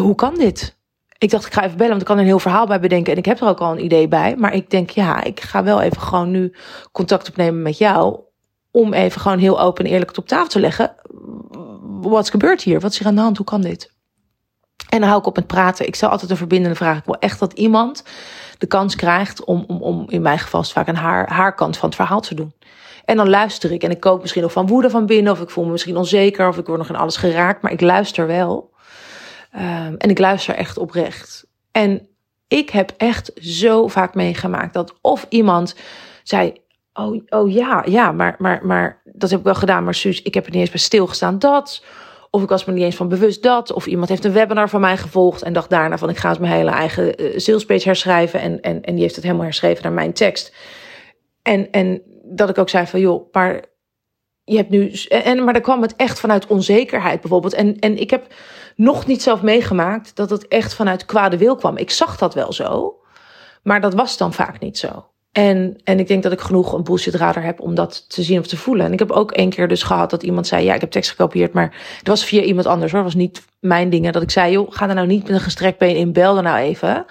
Hoe 0.00 0.14
kan 0.14 0.34
dit? 0.34 0.78
ik 1.18 1.30
dacht, 1.30 1.46
ik 1.46 1.52
ga 1.52 1.64
even 1.64 1.76
bellen, 1.76 1.90
want 1.90 2.00
ik 2.00 2.06
kan 2.06 2.18
een 2.18 2.24
heel 2.24 2.38
verhaal 2.38 2.66
bij 2.66 2.80
bedenken. 2.80 3.12
En 3.12 3.18
ik 3.18 3.24
heb 3.24 3.40
er 3.40 3.48
ook 3.48 3.60
al 3.60 3.72
een 3.72 3.84
idee 3.84 4.08
bij. 4.08 4.36
Maar 4.36 4.54
ik 4.54 4.70
denk, 4.70 4.90
ja, 4.90 5.24
ik 5.24 5.40
ga 5.40 5.62
wel 5.62 5.80
even 5.80 6.02
gewoon 6.02 6.30
nu 6.30 6.54
contact 6.92 7.28
opnemen 7.28 7.62
met 7.62 7.78
jou. 7.78 8.20
Om 8.70 8.92
even 8.92 9.20
gewoon 9.20 9.38
heel 9.38 9.60
open 9.60 9.84
en 9.84 9.90
eerlijk 9.90 10.10
het 10.10 10.18
op 10.18 10.28
tafel 10.28 10.48
te 10.48 10.60
leggen. 10.60 10.94
Wat 12.00 12.30
gebeurt 12.30 12.62
hier? 12.62 12.80
Wat 12.80 12.90
is 12.90 12.98
hier 12.98 13.08
aan 13.08 13.14
de 13.14 13.20
hand? 13.20 13.36
Hoe 13.36 13.46
kan 13.46 13.60
dit? 13.60 13.92
En 14.88 15.00
dan 15.00 15.08
hou 15.08 15.20
ik 15.20 15.26
op 15.26 15.36
met 15.36 15.46
praten. 15.46 15.86
Ik 15.86 15.94
stel 15.94 16.08
altijd 16.08 16.30
een 16.30 16.36
verbindende 16.36 16.76
vraag. 16.76 16.98
Ik 16.98 17.04
wil 17.04 17.18
echt 17.18 17.38
dat 17.38 17.52
iemand 17.52 18.04
de 18.58 18.66
kans 18.66 18.96
krijgt 18.96 19.44
om, 19.44 19.64
om, 19.66 19.82
om 19.82 20.04
in 20.08 20.22
mijn 20.22 20.38
geval 20.38 20.64
vaak 20.64 20.88
een 20.88 20.96
haar, 20.96 21.32
haar 21.32 21.54
kant 21.54 21.76
van 21.76 21.88
het 21.88 21.98
verhaal 21.98 22.20
te 22.20 22.34
doen. 22.34 22.52
En 23.04 23.16
dan 23.16 23.28
luister 23.28 23.72
ik 23.72 23.82
en 23.82 23.90
ik 23.90 24.00
kook 24.00 24.20
misschien 24.20 24.42
nog 24.42 24.52
van 24.52 24.66
woede 24.66 24.90
van 24.90 25.06
binnen, 25.06 25.32
of 25.32 25.40
ik 25.40 25.50
voel 25.50 25.64
me 25.64 25.70
misschien 25.70 25.96
onzeker, 25.96 26.48
of 26.48 26.58
ik 26.58 26.66
word 26.66 26.78
nog 26.78 26.88
in 26.88 26.96
alles 26.96 27.16
geraakt, 27.16 27.62
maar 27.62 27.72
ik 27.72 27.80
luister 27.80 28.26
wel. 28.26 28.70
Um, 29.54 29.96
en 29.96 30.10
ik 30.10 30.18
luister 30.18 30.54
echt 30.54 30.78
oprecht. 30.78 31.46
En 31.72 32.08
ik 32.48 32.70
heb 32.70 32.92
echt 32.96 33.30
zo 33.34 33.88
vaak 33.88 34.14
meegemaakt 34.14 34.74
dat 34.74 34.94
of 35.00 35.26
iemand 35.28 35.74
zei: 36.22 36.52
Oh, 37.04 37.22
oh 37.28 37.52
ja, 37.52 37.84
ja, 37.88 38.12
maar, 38.12 38.34
maar, 38.38 38.66
maar 38.66 39.02
dat 39.04 39.30
heb 39.30 39.38
ik 39.38 39.44
wel 39.44 39.54
gedaan, 39.54 39.84
maar 39.84 39.94
Suus, 39.94 40.22
ik 40.22 40.34
heb 40.34 40.44
er 40.44 40.50
niet 40.50 40.60
eens 40.60 40.70
bij 40.70 40.78
stilgestaan 40.78 41.38
dat. 41.38 41.84
Of 42.30 42.42
ik 42.42 42.48
was 42.48 42.64
me 42.64 42.72
niet 42.72 42.82
eens 42.82 42.96
van 42.96 43.08
bewust 43.08 43.42
dat. 43.42 43.72
Of 43.72 43.86
iemand 43.86 44.08
heeft 44.08 44.24
een 44.24 44.32
webinar 44.32 44.68
van 44.68 44.80
mij 44.80 44.96
gevolgd 44.96 45.42
en 45.42 45.52
dacht 45.52 45.70
daarna 45.70 45.98
van 45.98 46.08
ik 46.08 46.16
ga 46.16 46.28
eens 46.28 46.38
mijn 46.38 46.52
hele 46.52 46.70
eigen 46.70 47.22
uh, 47.22 47.38
salespage 47.38 47.84
herschrijven. 47.84 48.40
En, 48.40 48.60
en, 48.60 48.82
en 48.82 48.92
die 48.92 49.02
heeft 49.02 49.14
het 49.14 49.24
helemaal 49.24 49.44
herschreven 49.44 49.82
naar 49.82 49.92
mijn 49.92 50.12
tekst. 50.12 50.54
En, 51.42 51.70
en 51.70 52.02
dat 52.24 52.48
ik 52.48 52.58
ook 52.58 52.68
zei 52.68 52.86
van 52.86 53.00
joh, 53.00 53.32
maar 53.32 53.64
je 54.44 54.56
hebt 54.56 54.70
nu. 54.70 54.90
En, 55.08 55.44
maar 55.44 55.52
dan 55.52 55.62
kwam 55.62 55.82
het 55.82 55.96
echt 55.96 56.20
vanuit 56.20 56.46
onzekerheid 56.46 57.20
bijvoorbeeld. 57.20 57.54
En, 57.54 57.78
en 57.78 58.00
ik 58.00 58.10
heb 58.10 58.26
nog 58.76 59.06
niet 59.06 59.22
zelf 59.22 59.42
meegemaakt 59.42 60.16
dat 60.16 60.30
het 60.30 60.48
echt 60.48 60.74
vanuit 60.74 61.04
kwade 61.04 61.36
wil 61.36 61.56
kwam. 61.56 61.76
Ik 61.76 61.90
zag 61.90 62.18
dat 62.18 62.34
wel 62.34 62.52
zo, 62.52 63.00
maar 63.62 63.80
dat 63.80 63.94
was 63.94 64.16
dan 64.16 64.32
vaak 64.32 64.60
niet 64.60 64.78
zo. 64.78 65.09
En, 65.32 65.80
en 65.84 65.98
ik 65.98 66.08
denk 66.08 66.22
dat 66.22 66.32
ik 66.32 66.40
genoeg 66.40 66.72
een 66.72 66.82
bullshit 66.82 67.14
radar 67.14 67.42
heb 67.42 67.60
om 67.60 67.74
dat 67.74 68.04
te 68.08 68.22
zien 68.22 68.38
of 68.38 68.46
te 68.46 68.56
voelen. 68.56 68.86
En 68.86 68.92
ik 68.92 68.98
heb 68.98 69.10
ook 69.10 69.32
één 69.32 69.50
keer 69.50 69.68
dus 69.68 69.82
gehad 69.82 70.10
dat 70.10 70.22
iemand 70.22 70.46
zei: 70.46 70.64
Ja, 70.64 70.74
ik 70.74 70.80
heb 70.80 70.90
tekst 70.90 71.10
gekopieerd, 71.10 71.52
maar 71.52 71.76
het 71.98 72.08
was 72.08 72.24
via 72.24 72.42
iemand 72.42 72.66
anders 72.66 72.92
hoor. 72.92 73.04
Het 73.04 73.12
was 73.12 73.22
niet 73.22 73.44
mijn 73.60 73.90
dingen. 73.90 74.12
Dat 74.12 74.22
ik 74.22 74.30
zei: 74.30 74.52
Joh, 74.52 74.72
ga 74.72 74.88
er 74.88 74.94
nou 74.94 75.06
niet 75.06 75.22
met 75.22 75.32
een 75.32 75.40
gestrekt 75.40 75.78
been 75.78 75.96
in, 75.96 76.12
bel 76.12 76.36
er 76.36 76.42
nou 76.42 76.58
even. 76.58 77.04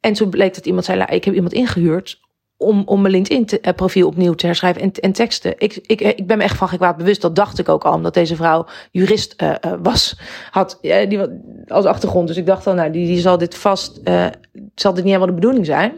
En 0.00 0.12
toen 0.12 0.30
bleek 0.30 0.54
dat 0.54 0.66
iemand 0.66 0.84
zei: 0.84 1.04
Ik 1.08 1.24
heb 1.24 1.34
iemand 1.34 1.52
ingehuurd 1.52 2.20
om, 2.56 2.82
om 2.86 3.00
mijn 3.00 3.12
LinkedIn-profiel 3.12 4.06
opnieuw 4.06 4.34
te 4.34 4.46
herschrijven 4.46 4.82
en, 4.82 4.92
en 4.92 5.12
teksten. 5.12 5.54
Ik, 5.58 5.78
ik, 5.82 6.00
ik 6.00 6.26
ben 6.26 6.38
me 6.38 6.44
echt 6.44 6.56
van 6.56 6.68
gekwaad 6.68 6.96
bewust. 6.96 7.20
Dat 7.20 7.36
dacht 7.36 7.58
ik 7.58 7.68
ook 7.68 7.84
al, 7.84 7.92
omdat 7.92 8.14
deze 8.14 8.36
vrouw 8.36 8.66
jurist 8.90 9.42
uh, 9.42 9.54
was. 9.82 10.18
Had 10.50 10.78
die 10.80 11.20
als 11.66 11.84
achtergrond. 11.84 12.28
Dus 12.28 12.36
ik 12.36 12.46
dacht 12.46 12.66
al, 12.66 12.74
nou, 12.74 12.90
die, 12.90 13.06
die 13.06 13.20
zal 13.20 13.38
dit 13.38 13.54
vast, 13.54 14.00
uh, 14.04 14.26
zal 14.74 14.94
dit 14.94 15.04
niet 15.04 15.12
helemaal 15.12 15.34
de 15.34 15.40
bedoeling 15.40 15.66
zijn. 15.66 15.92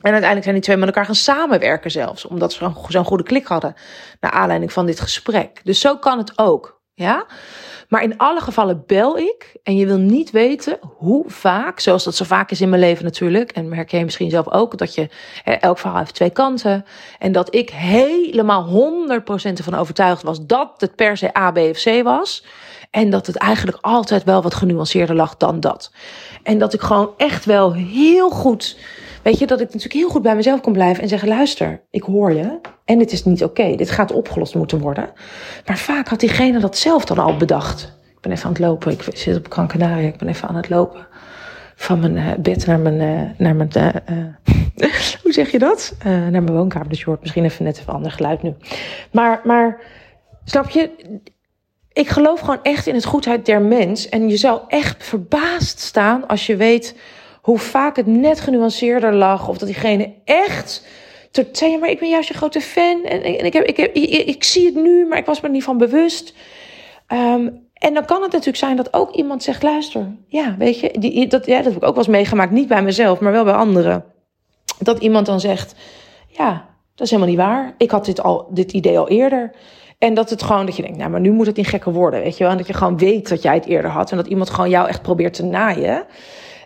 En 0.00 0.12
uiteindelijk 0.12 0.42
zijn 0.42 0.54
die 0.54 0.64
twee 0.64 0.76
met 0.76 0.86
elkaar 0.86 1.04
gaan 1.04 1.14
samenwerken 1.14 1.90
zelfs. 1.90 2.24
Omdat 2.24 2.52
ze 2.52 2.70
zo'n 2.88 3.04
goede 3.04 3.22
klik 3.22 3.46
hadden. 3.46 3.74
Naar 4.20 4.30
aanleiding 4.30 4.72
van 4.72 4.86
dit 4.86 5.00
gesprek. 5.00 5.60
Dus 5.64 5.80
zo 5.80 5.96
kan 5.96 6.18
het 6.18 6.38
ook. 6.38 6.80
Ja? 6.94 7.26
Maar 7.88 8.02
in 8.02 8.18
alle 8.18 8.40
gevallen 8.40 8.82
bel 8.86 9.18
ik 9.18 9.56
en 9.62 9.76
je 9.76 9.86
wil 9.86 9.98
niet 9.98 10.30
weten 10.30 10.78
hoe 10.82 11.24
vaak, 11.26 11.80
zoals 11.80 12.04
dat 12.04 12.16
zo 12.16 12.24
vaak 12.24 12.50
is 12.50 12.60
in 12.60 12.68
mijn 12.68 12.80
leven 12.80 13.04
natuurlijk, 13.04 13.52
en 13.52 13.72
herken 13.72 13.98
je 13.98 14.04
misschien 14.04 14.30
zelf 14.30 14.50
ook, 14.50 14.78
dat 14.78 14.94
je 14.94 15.08
elk 15.44 15.78
verhaal 15.78 15.98
heeft 15.98 16.14
twee 16.14 16.30
kanten. 16.30 16.84
En 17.18 17.32
dat 17.32 17.54
ik 17.54 17.70
helemaal 17.70 18.92
100% 19.20 19.22
ervan 19.24 19.74
overtuigd 19.74 20.22
was 20.22 20.46
dat 20.46 20.74
het 20.76 20.96
per 20.96 21.16
se 21.16 21.38
A, 21.38 21.50
B 21.50 21.58
of 21.58 21.82
C 21.82 22.02
was. 22.02 22.44
En 22.90 23.10
dat 23.10 23.26
het 23.26 23.36
eigenlijk 23.36 23.78
altijd 23.80 24.24
wel 24.24 24.42
wat 24.42 24.54
genuanceerder 24.54 25.16
lag 25.16 25.36
dan 25.36 25.60
dat. 25.60 25.92
En 26.42 26.58
dat 26.58 26.74
ik 26.74 26.80
gewoon 26.80 27.14
echt 27.16 27.44
wel 27.44 27.72
heel 27.74 28.30
goed 28.30 28.76
Weet 29.24 29.38
je, 29.38 29.46
dat 29.46 29.60
ik 29.60 29.66
natuurlijk 29.66 29.94
heel 29.94 30.08
goed 30.08 30.22
bij 30.22 30.36
mezelf 30.36 30.60
kon 30.60 30.72
blijven 30.72 31.02
en 31.02 31.08
zeggen: 31.08 31.28
luister, 31.28 31.80
ik 31.90 32.02
hoor 32.02 32.32
je. 32.32 32.60
En 32.84 32.98
dit 32.98 33.12
is 33.12 33.24
niet 33.24 33.44
oké. 33.44 33.76
Dit 33.76 33.90
gaat 33.90 34.12
opgelost 34.12 34.54
moeten 34.54 34.78
worden. 34.78 35.10
Maar 35.66 35.78
vaak 35.78 36.08
had 36.08 36.20
diegene 36.20 36.58
dat 36.58 36.78
zelf 36.78 37.04
dan 37.04 37.18
al 37.18 37.36
bedacht. 37.36 37.98
Ik 38.10 38.20
ben 38.20 38.32
even 38.32 38.44
aan 38.44 38.52
het 38.52 38.60
lopen. 38.60 38.92
Ik 38.92 39.16
zit 39.16 39.36
op 39.36 39.52
Gran 39.52 39.68
Canaria. 39.68 40.08
Ik 40.08 40.16
ben 40.16 40.28
even 40.28 40.48
aan 40.48 40.56
het 40.56 40.68
lopen. 40.68 41.06
Van 41.74 42.00
mijn 42.00 42.16
uh, 42.16 42.32
bed 42.38 42.66
naar 42.66 42.78
mijn. 42.78 43.00
Uh, 43.00 43.30
naar 43.38 43.56
mijn 43.56 43.70
uh, 43.76 44.90
hoe 45.22 45.32
zeg 45.32 45.50
je 45.50 45.58
dat? 45.58 45.96
naar 46.04 46.30
mijn 46.30 46.52
woonkamer. 46.52 46.88
Dus 46.88 46.98
je 46.98 47.04
hoort 47.04 47.20
misschien 47.20 47.44
even 47.44 47.64
net 47.64 47.82
een 47.86 47.94
ander 47.94 48.10
geluid 48.10 48.42
nu. 48.42 48.54
Maar, 49.12 49.40
maar 49.44 49.80
snap 50.44 50.70
je? 50.70 50.90
Ik 51.92 52.08
geloof 52.08 52.40
gewoon 52.40 52.62
echt 52.62 52.86
in 52.86 52.94
het 52.94 53.04
goedheid 53.04 53.46
der 53.46 53.62
mens. 53.62 54.08
En 54.08 54.28
je 54.28 54.36
zou 54.36 54.60
echt 54.68 55.04
verbaasd 55.04 55.80
staan 55.80 56.26
als 56.26 56.46
je 56.46 56.56
weet 56.56 56.94
hoe 57.44 57.58
vaak 57.58 57.96
het 57.96 58.06
net 58.06 58.40
genuanceerder 58.40 59.14
lag. 59.14 59.48
Of 59.48 59.58
dat 59.58 59.68
diegene 59.68 60.12
echt 60.24 60.86
tot 61.30 61.58
zei, 61.58 61.78
maar 61.78 61.90
ik 61.90 61.98
ben 61.98 62.08
juist 62.08 62.28
je 62.28 62.34
grote 62.34 62.60
fan. 62.60 63.04
En, 63.04 63.22
en 63.22 63.44
ik, 63.44 63.52
heb, 63.52 63.64
ik, 63.64 63.76
heb, 63.76 63.94
ik, 63.94 64.44
zie 64.44 64.66
het 64.66 64.74
nu, 64.74 65.06
maar 65.06 65.18
ik 65.18 65.26
was 65.26 65.40
me 65.40 65.46
er 65.46 65.52
niet 65.52 65.64
van 65.64 65.78
bewust. 65.78 66.34
Um, 67.12 67.68
en 67.74 67.94
dan 67.94 68.04
kan 68.04 68.22
het 68.22 68.30
natuurlijk 68.30 68.56
zijn 68.56 68.76
dat 68.76 68.94
ook 68.94 69.10
iemand 69.10 69.42
zegt, 69.42 69.62
luister, 69.62 70.16
ja, 70.26 70.54
weet 70.58 70.80
je, 70.80 70.94
die, 70.98 71.26
dat, 71.26 71.46
ja, 71.46 71.56
dat 71.56 71.64
heb 71.64 71.76
ik 71.76 71.82
ook 71.82 71.94
wel 71.94 72.04
eens 72.04 72.14
meegemaakt. 72.14 72.50
Niet 72.50 72.68
bij 72.68 72.82
mezelf, 72.82 73.20
maar 73.20 73.32
wel 73.32 73.44
bij 73.44 73.54
anderen. 73.54 74.04
Dat 74.78 74.98
iemand 74.98 75.26
dan 75.26 75.40
zegt, 75.40 75.74
ja, 76.26 76.68
dat 76.94 77.06
is 77.06 77.10
helemaal 77.10 77.32
niet 77.32 77.42
waar. 77.44 77.74
Ik 77.78 77.90
had 77.90 78.04
dit, 78.04 78.22
al, 78.22 78.46
dit 78.50 78.72
idee 78.72 78.98
al 78.98 79.08
eerder. 79.08 79.50
En 79.98 80.14
dat 80.14 80.30
het 80.30 80.42
gewoon, 80.42 80.66
dat 80.66 80.76
je 80.76 80.82
denkt, 80.82 80.98
nou, 80.98 81.10
maar 81.10 81.20
nu 81.20 81.30
moet 81.30 81.46
het 81.46 81.56
niet 81.56 81.68
gekker 81.68 81.92
worden, 81.92 82.20
weet 82.20 82.36
je 82.36 82.42
wel. 82.42 82.52
En 82.52 82.58
dat 82.58 82.66
je 82.66 82.72
gewoon 82.72 82.98
weet 82.98 83.28
dat 83.28 83.42
jij 83.42 83.54
het 83.54 83.66
eerder 83.66 83.90
had. 83.90 84.10
En 84.10 84.16
dat 84.16 84.26
iemand 84.26 84.50
gewoon 84.50 84.70
jou 84.70 84.88
echt 84.88 85.02
probeert 85.02 85.34
te 85.34 85.44
naaien. 85.44 86.06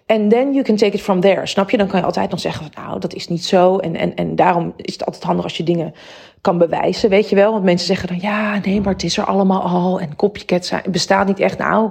En 0.08 0.28
then 0.28 0.52
you 0.52 0.62
can 0.64 0.76
take 0.76 0.96
it 0.96 1.02
from 1.02 1.20
there. 1.20 1.46
Snap 1.46 1.70
je? 1.70 1.76
Dan 1.76 1.86
kan 1.86 2.00
je 2.00 2.06
altijd 2.06 2.30
nog 2.30 2.40
zeggen 2.40 2.70
van 2.72 2.84
nou, 2.84 3.00
dat 3.00 3.14
is 3.14 3.28
niet 3.28 3.44
zo. 3.44 3.78
En, 3.78 3.96
en, 3.96 4.14
en 4.14 4.36
daarom 4.36 4.72
is 4.76 4.92
het 4.92 5.04
altijd 5.04 5.24
handig 5.24 5.44
als 5.44 5.56
je 5.56 5.62
dingen 5.62 5.94
kan 6.40 6.58
bewijzen, 6.58 7.10
weet 7.10 7.28
je 7.28 7.36
wel. 7.36 7.52
Want 7.52 7.64
mensen 7.64 7.86
zeggen 7.86 8.08
dan 8.08 8.18
ja, 8.20 8.58
nee, 8.58 8.80
maar 8.80 8.92
het 8.92 9.02
is 9.02 9.16
er 9.16 9.24
allemaal 9.24 9.62
al. 9.62 10.00
En 10.00 10.16
copycat 10.16 10.72
bestaat 10.90 11.26
niet 11.26 11.40
echt. 11.40 11.58
Nou, 11.58 11.90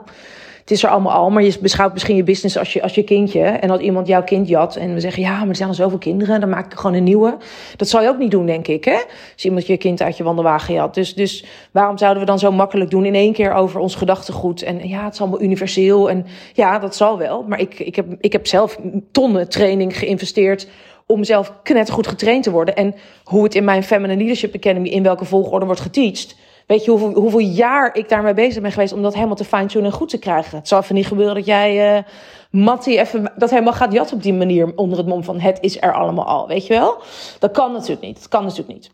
het 0.68 0.76
is 0.76 0.84
er 0.84 0.90
allemaal 0.90 1.14
al, 1.14 1.30
maar 1.30 1.44
je 1.44 1.58
beschouwt 1.62 1.94
misschien 1.94 2.16
je 2.16 2.24
business 2.24 2.58
als 2.58 2.74
je, 2.74 2.82
als 2.82 2.96
je 2.96 3.04
kindje. 3.04 3.42
En 3.42 3.68
dat 3.68 3.82
iemand 3.82 4.08
jouw 4.08 4.24
kind 4.24 4.48
jat 4.48 4.76
en 4.76 4.94
we 4.94 5.00
zeggen, 5.00 5.24
ja, 5.24 5.40
maar 5.40 5.48
er 5.48 5.56
zijn 5.56 5.70
al 5.70 5.76
zoveel 5.76 5.98
kinderen, 5.98 6.40
dan 6.40 6.50
maak 6.50 6.72
ik 6.72 6.80
gewoon 6.80 6.96
een 6.96 7.04
nieuwe. 7.04 7.38
Dat 7.76 7.88
zou 7.88 8.04
je 8.04 8.10
ook 8.10 8.18
niet 8.18 8.32
doen, 8.32 8.46
denk 8.46 8.68
ik, 8.68 8.86
hè? 8.86 8.98
Als 9.34 9.46
iemand 9.46 9.68
je 9.68 9.78
kind 9.78 10.02
uit 10.02 10.18
je 10.18 10.24
wandelwagen 10.24 10.74
jat. 10.74 10.94
Dus, 10.94 11.16
dus 11.16 11.46
waarom 11.72 11.98
zouden 11.98 12.22
we 12.22 12.30
dan 12.30 12.40
zo 12.40 12.52
makkelijk 12.52 12.90
doen 12.90 13.06
in 13.06 13.16
één 13.16 13.34
keer 13.34 13.54
over 13.54 13.80
ons 13.80 13.96
gedachtegoed? 13.96 14.62
En 14.62 14.88
ja, 14.88 15.04
het 15.04 15.14
is 15.14 15.22
allemaal 15.22 15.42
universeel 15.42 16.10
en 16.10 16.26
ja, 16.54 16.80
dat 16.80 16.96
zal 16.96 17.18
wel. 17.18 17.44
Maar 17.44 17.60
ik, 17.60 17.80
ik, 17.80 17.96
heb, 17.96 18.06
ik 18.20 18.32
heb 18.32 18.48
zelf 18.48 18.80
tonnen 19.12 19.50
training 19.50 19.98
geïnvesteerd 19.98 20.68
om 21.06 21.24
zelf 21.24 21.54
knettergoed 21.64 22.08
getraind 22.08 22.44
te 22.44 22.52
worden. 22.52 22.76
En 22.76 22.96
hoe 23.24 23.44
het 23.44 23.56
in 23.56 23.64
mijn 23.64 23.84
Feminine 23.84 24.18
Leadership 24.18 24.56
Academy 24.56 24.90
in 24.90 25.04
welke 25.04 25.26
volgorde 25.26 25.66
wordt 25.66 25.82
geteacht 25.82 26.36
Weet 26.68 26.86
je 26.86 26.92
hoeveel, 26.92 27.14
hoeveel 27.14 27.40
jaar 27.40 27.96
ik 27.96 28.10
daarmee 28.10 28.34
bezig 28.34 28.62
ben 28.62 28.72
geweest 28.72 28.94
om 28.94 29.02
dat 29.02 29.14
helemaal 29.14 29.36
te 29.36 29.44
fine-tunen 29.44 29.86
en 29.86 29.98
goed 29.98 30.10
te 30.10 30.20
krijgen? 30.20 30.58
Het 30.58 30.68
zal 30.68 30.80
even 30.80 30.96
niet 30.96 31.08
gebeuren 31.08 31.36
dat 31.36 31.46
jij, 31.46 32.04
uh, 32.52 32.78
even 32.86 33.32
dat 33.38 33.50
helemaal 33.50 33.74
gaat 33.74 33.94
jatten 33.94 34.16
op 34.16 34.24
die 34.24 34.34
manier 34.34 34.72
onder 34.76 34.98
het 34.98 35.08
mom 35.08 35.24
van 35.24 35.40
het 35.40 35.58
is 35.62 35.82
er 35.82 35.94
allemaal 35.94 36.26
al. 36.26 36.48
Weet 36.48 36.68
je 36.68 36.74
wel? 36.74 36.98
Dat 37.40 37.52
kan 37.52 37.72
natuurlijk 37.72 38.02
niet. 38.02 38.16
Dat 38.16 38.28
kan 38.28 38.44
natuurlijk 38.44 38.74
niet. 38.74 38.92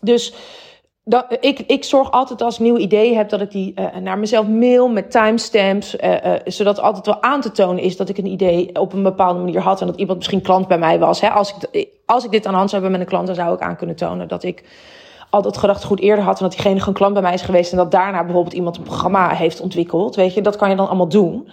Dus 0.00 0.34
ik, 1.40 1.58
ik 1.58 1.84
zorg 1.84 2.10
altijd 2.10 2.42
als 2.42 2.54
ik 2.54 2.60
nieuwe 2.60 2.78
ideeën 2.78 3.16
heb 3.16 3.28
dat 3.28 3.40
ik 3.40 3.50
die 3.50 3.74
uh, 3.78 3.96
naar 3.96 4.18
mezelf 4.18 4.46
mail 4.46 4.88
met 4.88 5.10
timestamps. 5.10 5.96
Uh, 5.96 6.10
uh, 6.24 6.32
zodat 6.44 6.80
altijd 6.80 7.06
wel 7.06 7.22
aan 7.22 7.40
te 7.40 7.50
tonen 7.50 7.82
is 7.82 7.96
dat 7.96 8.08
ik 8.08 8.18
een 8.18 8.26
idee 8.26 8.80
op 8.80 8.92
een 8.92 9.02
bepaalde 9.02 9.40
manier 9.40 9.60
had. 9.60 9.80
En 9.80 9.86
dat 9.86 9.96
iemand 9.96 10.18
misschien 10.18 10.42
klant 10.42 10.68
bij 10.68 10.78
mij 10.78 10.98
was. 10.98 11.20
Hè. 11.20 11.30
Als, 11.30 11.54
ik, 11.70 11.88
als 12.06 12.24
ik 12.24 12.30
dit 12.30 12.46
aan 12.46 12.54
hand 12.54 12.70
zou 12.70 12.82
hebben 12.82 13.00
met 13.00 13.08
een 13.08 13.14
klant, 13.14 13.26
dan 13.26 13.44
zou 13.44 13.54
ik 13.54 13.60
aan 13.60 13.76
kunnen 13.76 13.96
tonen 13.96 14.28
dat 14.28 14.42
ik 14.42 14.64
al 15.34 15.42
dat 15.42 15.56
gedachtegoed 15.56 16.00
eerder 16.00 16.24
had 16.24 16.36
en 16.38 16.42
dat 16.42 16.52
diegene 16.52 16.78
gewoon 16.78 16.94
klant 16.94 17.12
bij 17.12 17.22
mij 17.22 17.34
is 17.34 17.42
geweest 17.42 17.70
en 17.72 17.76
dat 17.76 17.90
daarna 17.90 18.24
bijvoorbeeld 18.24 18.54
iemand 18.54 18.76
een 18.76 18.82
programma 18.82 19.28
heeft 19.28 19.60
ontwikkeld, 19.60 20.14
weet 20.14 20.34
je, 20.34 20.40
dat 20.40 20.56
kan 20.56 20.70
je 20.70 20.76
dan 20.76 20.86
allemaal 20.86 21.08
doen. 21.08 21.48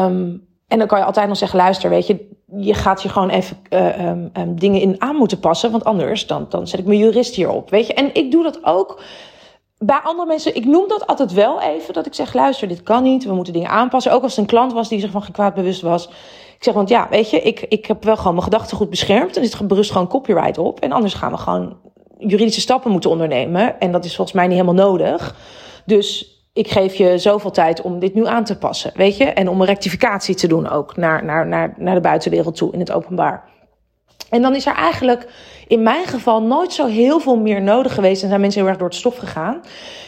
Um, 0.00 0.46
en 0.68 0.78
dan 0.78 0.86
kan 0.86 0.98
je 0.98 1.04
altijd 1.04 1.28
nog 1.28 1.36
zeggen, 1.36 1.58
luister, 1.58 1.90
weet 1.90 2.06
je, 2.06 2.28
je 2.56 2.74
gaat 2.74 3.02
je 3.02 3.08
gewoon 3.08 3.28
even 3.28 3.56
uh, 3.70 4.08
um, 4.08 4.30
um, 4.32 4.58
dingen 4.58 4.80
in 4.80 4.96
aan 4.98 5.16
moeten 5.16 5.40
passen, 5.40 5.70
want 5.70 5.84
anders 5.84 6.26
dan, 6.26 6.46
dan 6.48 6.66
zet 6.68 6.80
ik 6.80 6.86
mijn 6.86 6.98
jurist 6.98 7.34
hierop, 7.34 7.70
weet 7.70 7.86
je. 7.86 7.94
En 7.94 8.14
ik 8.14 8.30
doe 8.30 8.42
dat 8.42 8.64
ook 8.64 9.00
bij 9.78 10.00
andere 10.02 10.28
mensen, 10.28 10.56
ik 10.56 10.64
noem 10.64 10.88
dat 10.88 11.06
altijd 11.06 11.32
wel 11.32 11.60
even, 11.60 11.94
dat 11.94 12.06
ik 12.06 12.14
zeg, 12.14 12.34
luister, 12.34 12.68
dit 12.68 12.82
kan 12.82 13.02
niet, 13.02 13.24
we 13.24 13.34
moeten 13.34 13.52
dingen 13.52 13.70
aanpassen. 13.70 14.12
Ook 14.12 14.22
als 14.22 14.30
het 14.30 14.40
een 14.40 14.46
klant 14.46 14.72
was 14.72 14.88
die 14.88 15.00
zich 15.00 15.10
van 15.10 15.22
gekwaad 15.22 15.54
bewust 15.54 15.82
was. 15.82 16.08
Ik 16.56 16.64
zeg, 16.64 16.74
want 16.74 16.88
ja, 16.88 17.06
weet 17.10 17.30
je, 17.30 17.40
ik, 17.40 17.60
ik 17.68 17.86
heb 17.86 18.04
wel 18.04 18.16
gewoon 18.16 18.32
mijn 18.32 18.44
gedachtegoed 18.44 18.90
beschermd 18.90 19.36
en 19.36 19.46
zit 19.46 19.68
berust 19.68 19.90
gewoon 19.90 20.08
copyright 20.08 20.58
op. 20.58 20.80
En 20.80 20.92
anders 20.92 21.14
gaan 21.14 21.30
we 21.30 21.38
gewoon 21.38 21.76
juridische 22.18 22.60
stappen 22.60 22.90
moeten 22.90 23.10
ondernemen. 23.10 23.80
En 23.80 23.92
dat 23.92 24.04
is 24.04 24.16
volgens 24.16 24.36
mij 24.36 24.46
niet 24.46 24.58
helemaal 24.58 24.86
nodig. 24.86 25.36
Dus 25.84 26.34
ik 26.52 26.70
geef 26.70 26.94
je 26.94 27.18
zoveel 27.18 27.50
tijd 27.50 27.80
om 27.80 27.98
dit 27.98 28.14
nu 28.14 28.26
aan 28.26 28.44
te 28.44 28.58
passen, 28.58 28.92
weet 28.94 29.16
je? 29.16 29.24
En 29.24 29.48
om 29.48 29.60
een 29.60 29.66
rectificatie 29.66 30.34
te 30.34 30.46
doen 30.46 30.68
ook 30.68 30.96
naar, 30.96 31.24
naar, 31.24 31.46
naar, 31.46 31.74
naar 31.76 31.94
de 31.94 32.00
buitenwereld 32.00 32.56
toe 32.56 32.72
in 32.72 32.78
het 32.78 32.92
openbaar. 32.92 33.52
En 34.34 34.42
dan 34.42 34.54
is 34.54 34.66
er 34.66 34.74
eigenlijk 34.74 35.28
in 35.66 35.82
mijn 35.82 36.06
geval 36.06 36.42
nooit 36.42 36.72
zo 36.72 36.86
heel 36.86 37.20
veel 37.20 37.36
meer 37.36 37.62
nodig 37.62 37.94
geweest. 37.94 38.22
En 38.22 38.28
zijn 38.28 38.40
mensen 38.40 38.60
heel 38.60 38.68
erg 38.68 38.78
door 38.78 38.88
het 38.88 38.96
stof 38.96 39.16
gegaan. 39.16 39.60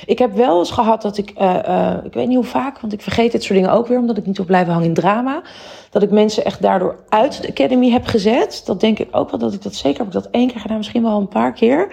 Ik 0.07 0.19
heb 0.19 0.33
wel 0.33 0.59
eens 0.59 0.71
gehad 0.71 1.03
dat 1.03 1.19
ik, 1.19 1.33
uh, 1.41 1.59
uh, 1.69 1.93
ik 2.05 2.15
weet 2.15 2.27
niet 2.27 2.37
hoe 2.37 2.45
vaak, 2.45 2.81
want 2.81 2.93
ik 2.93 3.03
vergeet 3.03 3.33
dit 3.33 3.43
soort 3.43 3.59
dingen 3.59 3.75
ook 3.75 3.87
weer, 3.87 3.99
omdat 3.99 4.17
ik 4.17 4.27
niet 4.27 4.37
wil 4.37 4.47
blijven 4.47 4.73
hangen 4.73 4.89
in 4.89 4.95
drama. 4.95 5.43
Dat 5.91 6.03
ik 6.03 6.11
mensen 6.11 6.45
echt 6.45 6.63
daardoor 6.63 6.97
uit 7.09 7.43
de 7.43 7.49
academy 7.49 7.91
heb 7.91 8.07
gezet. 8.07 8.63
Dat 8.65 8.81
denk 8.81 8.99
ik 8.99 9.09
ook 9.11 9.31
wel 9.31 9.41
dat 9.41 9.53
ik 9.53 9.63
dat 9.63 9.75
zeker 9.75 9.99
heb 9.99 10.07
ik 10.07 10.13
dat 10.13 10.29
één 10.31 10.51
keer 10.51 10.61
gedaan, 10.61 10.77
misschien 10.77 11.03
wel 11.03 11.19
een 11.21 11.29
paar 11.29 11.53
keer. 11.53 11.93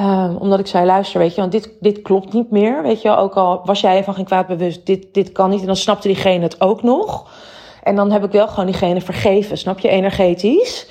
Um, 0.00 0.36
omdat 0.36 0.58
ik 0.58 0.66
zei, 0.66 0.86
luister, 0.86 1.20
weet 1.20 1.34
je, 1.34 1.40
want 1.40 1.52
dit, 1.52 1.70
dit 1.80 2.02
klopt 2.02 2.32
niet 2.32 2.50
meer. 2.50 2.82
Weet 2.82 3.02
je, 3.02 3.16
ook 3.16 3.34
al 3.34 3.60
was 3.64 3.80
jij 3.80 4.04
van 4.04 4.14
geen 4.14 4.24
kwaad 4.24 4.46
bewust, 4.46 4.86
dit, 4.86 5.14
dit 5.14 5.32
kan 5.32 5.50
niet. 5.50 5.60
En 5.60 5.66
dan 5.66 5.76
snapte 5.76 6.08
diegene 6.08 6.42
het 6.42 6.60
ook 6.60 6.82
nog. 6.82 7.30
En 7.82 7.96
dan 7.96 8.10
heb 8.10 8.24
ik 8.24 8.32
wel 8.32 8.48
gewoon 8.48 8.66
diegene 8.66 9.00
vergeven, 9.00 9.58
snap 9.58 9.78
je, 9.78 9.88
energetisch. 9.88 10.86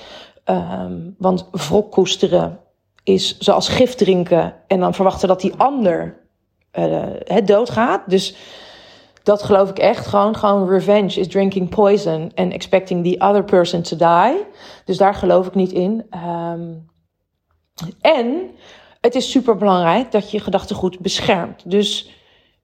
Um, 0.46 1.16
want 1.18 1.48
wrok 1.52 1.92
koesteren 1.92 2.60
is 3.04 3.38
zoals 3.38 3.70
gif 3.70 3.96
drinken 3.96 4.56
en 4.68 4.80
dan 4.80 4.94
verwachten 4.94 5.28
dat 5.28 5.42
die 5.42 5.54
ander 5.58 6.22
uh, 6.80 7.04
het 7.24 7.48
doodgaat. 7.48 8.02
Dus 8.08 8.36
dat 9.24 9.44
geloof 9.44 9.70
ik 9.70 9.80
echt 9.80 10.08
gewoon. 10.08 10.36
Gewoon 10.36 10.70
revenge 10.70 11.20
is 11.20 11.28
drinking 11.28 11.70
poison 11.70 12.32
and 12.36 12.54
expecting 12.54 13.06
the 13.06 13.26
other 13.26 13.44
person 13.44 13.82
to 13.82 13.98
die. 13.98 14.46
Dus 14.86 14.98
daar 14.98 15.16
geloof 15.16 15.48
ik 15.48 15.56
niet 15.56 15.72
in. 15.72 16.06
Um, 16.28 16.92
en 18.02 18.52
het 19.02 19.16
is 19.16 19.32
super 19.32 19.58
belangrijk 19.58 20.12
dat 20.12 20.32
je 20.32 20.40
gedachtegoed 20.40 21.00
beschermt. 21.00 21.70
Dus 21.70 22.12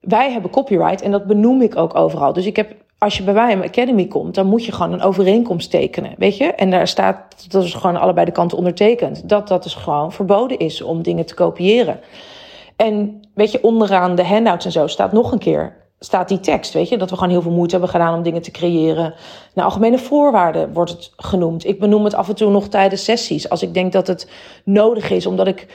wij 0.00 0.32
hebben 0.32 0.50
copyright 0.50 1.02
en 1.02 1.10
dat 1.10 1.26
benoem 1.26 1.62
ik 1.62 1.76
ook 1.76 1.94
overal. 1.94 2.32
Dus 2.32 2.46
ik 2.46 2.56
heb 2.56 2.74
als 3.00 3.16
je 3.16 3.22
bij 3.22 3.34
mij 3.34 3.52
in 3.52 3.62
academy 3.62 4.06
komt, 4.06 4.34
dan 4.34 4.46
moet 4.46 4.64
je 4.64 4.72
gewoon 4.72 4.92
een 4.92 5.02
overeenkomst 5.02 5.70
tekenen, 5.70 6.14
weet 6.18 6.36
je? 6.36 6.44
En 6.44 6.70
daar 6.70 6.88
staat, 6.88 7.46
dat 7.48 7.64
is 7.64 7.74
gewoon 7.74 7.96
allebei 7.96 8.26
de 8.26 8.32
kanten 8.32 8.58
ondertekend, 8.58 9.28
dat 9.28 9.48
dat 9.48 9.62
dus 9.62 9.74
gewoon 9.74 10.12
verboden 10.12 10.58
is 10.58 10.82
om 10.82 11.02
dingen 11.02 11.26
te 11.26 11.34
kopiëren. 11.34 12.00
En 12.76 13.20
weet 13.34 13.52
je, 13.52 13.62
onderaan 13.62 14.14
de 14.14 14.24
handouts 14.24 14.64
en 14.64 14.72
zo 14.72 14.86
staat 14.86 15.12
nog 15.12 15.32
een 15.32 15.38
keer, 15.38 15.76
staat 15.98 16.28
die 16.28 16.40
tekst, 16.40 16.72
weet 16.72 16.88
je? 16.88 16.96
Dat 16.96 17.10
we 17.10 17.16
gewoon 17.16 17.30
heel 17.30 17.42
veel 17.42 17.50
moeite 17.50 17.72
hebben 17.72 17.90
gedaan 17.90 18.14
om 18.14 18.22
dingen 18.22 18.42
te 18.42 18.50
creëren. 18.50 19.14
Nou, 19.54 19.68
algemene 19.68 19.98
voorwaarden 19.98 20.72
wordt 20.72 20.90
het 20.90 21.12
genoemd. 21.16 21.66
Ik 21.66 21.80
benoem 21.80 22.04
het 22.04 22.14
af 22.14 22.28
en 22.28 22.34
toe 22.34 22.50
nog 22.50 22.68
tijdens 22.68 23.04
sessies, 23.04 23.48
als 23.48 23.62
ik 23.62 23.74
denk 23.74 23.92
dat 23.92 24.06
het 24.06 24.30
nodig 24.64 25.10
is, 25.10 25.26
omdat 25.26 25.46
ik 25.46 25.66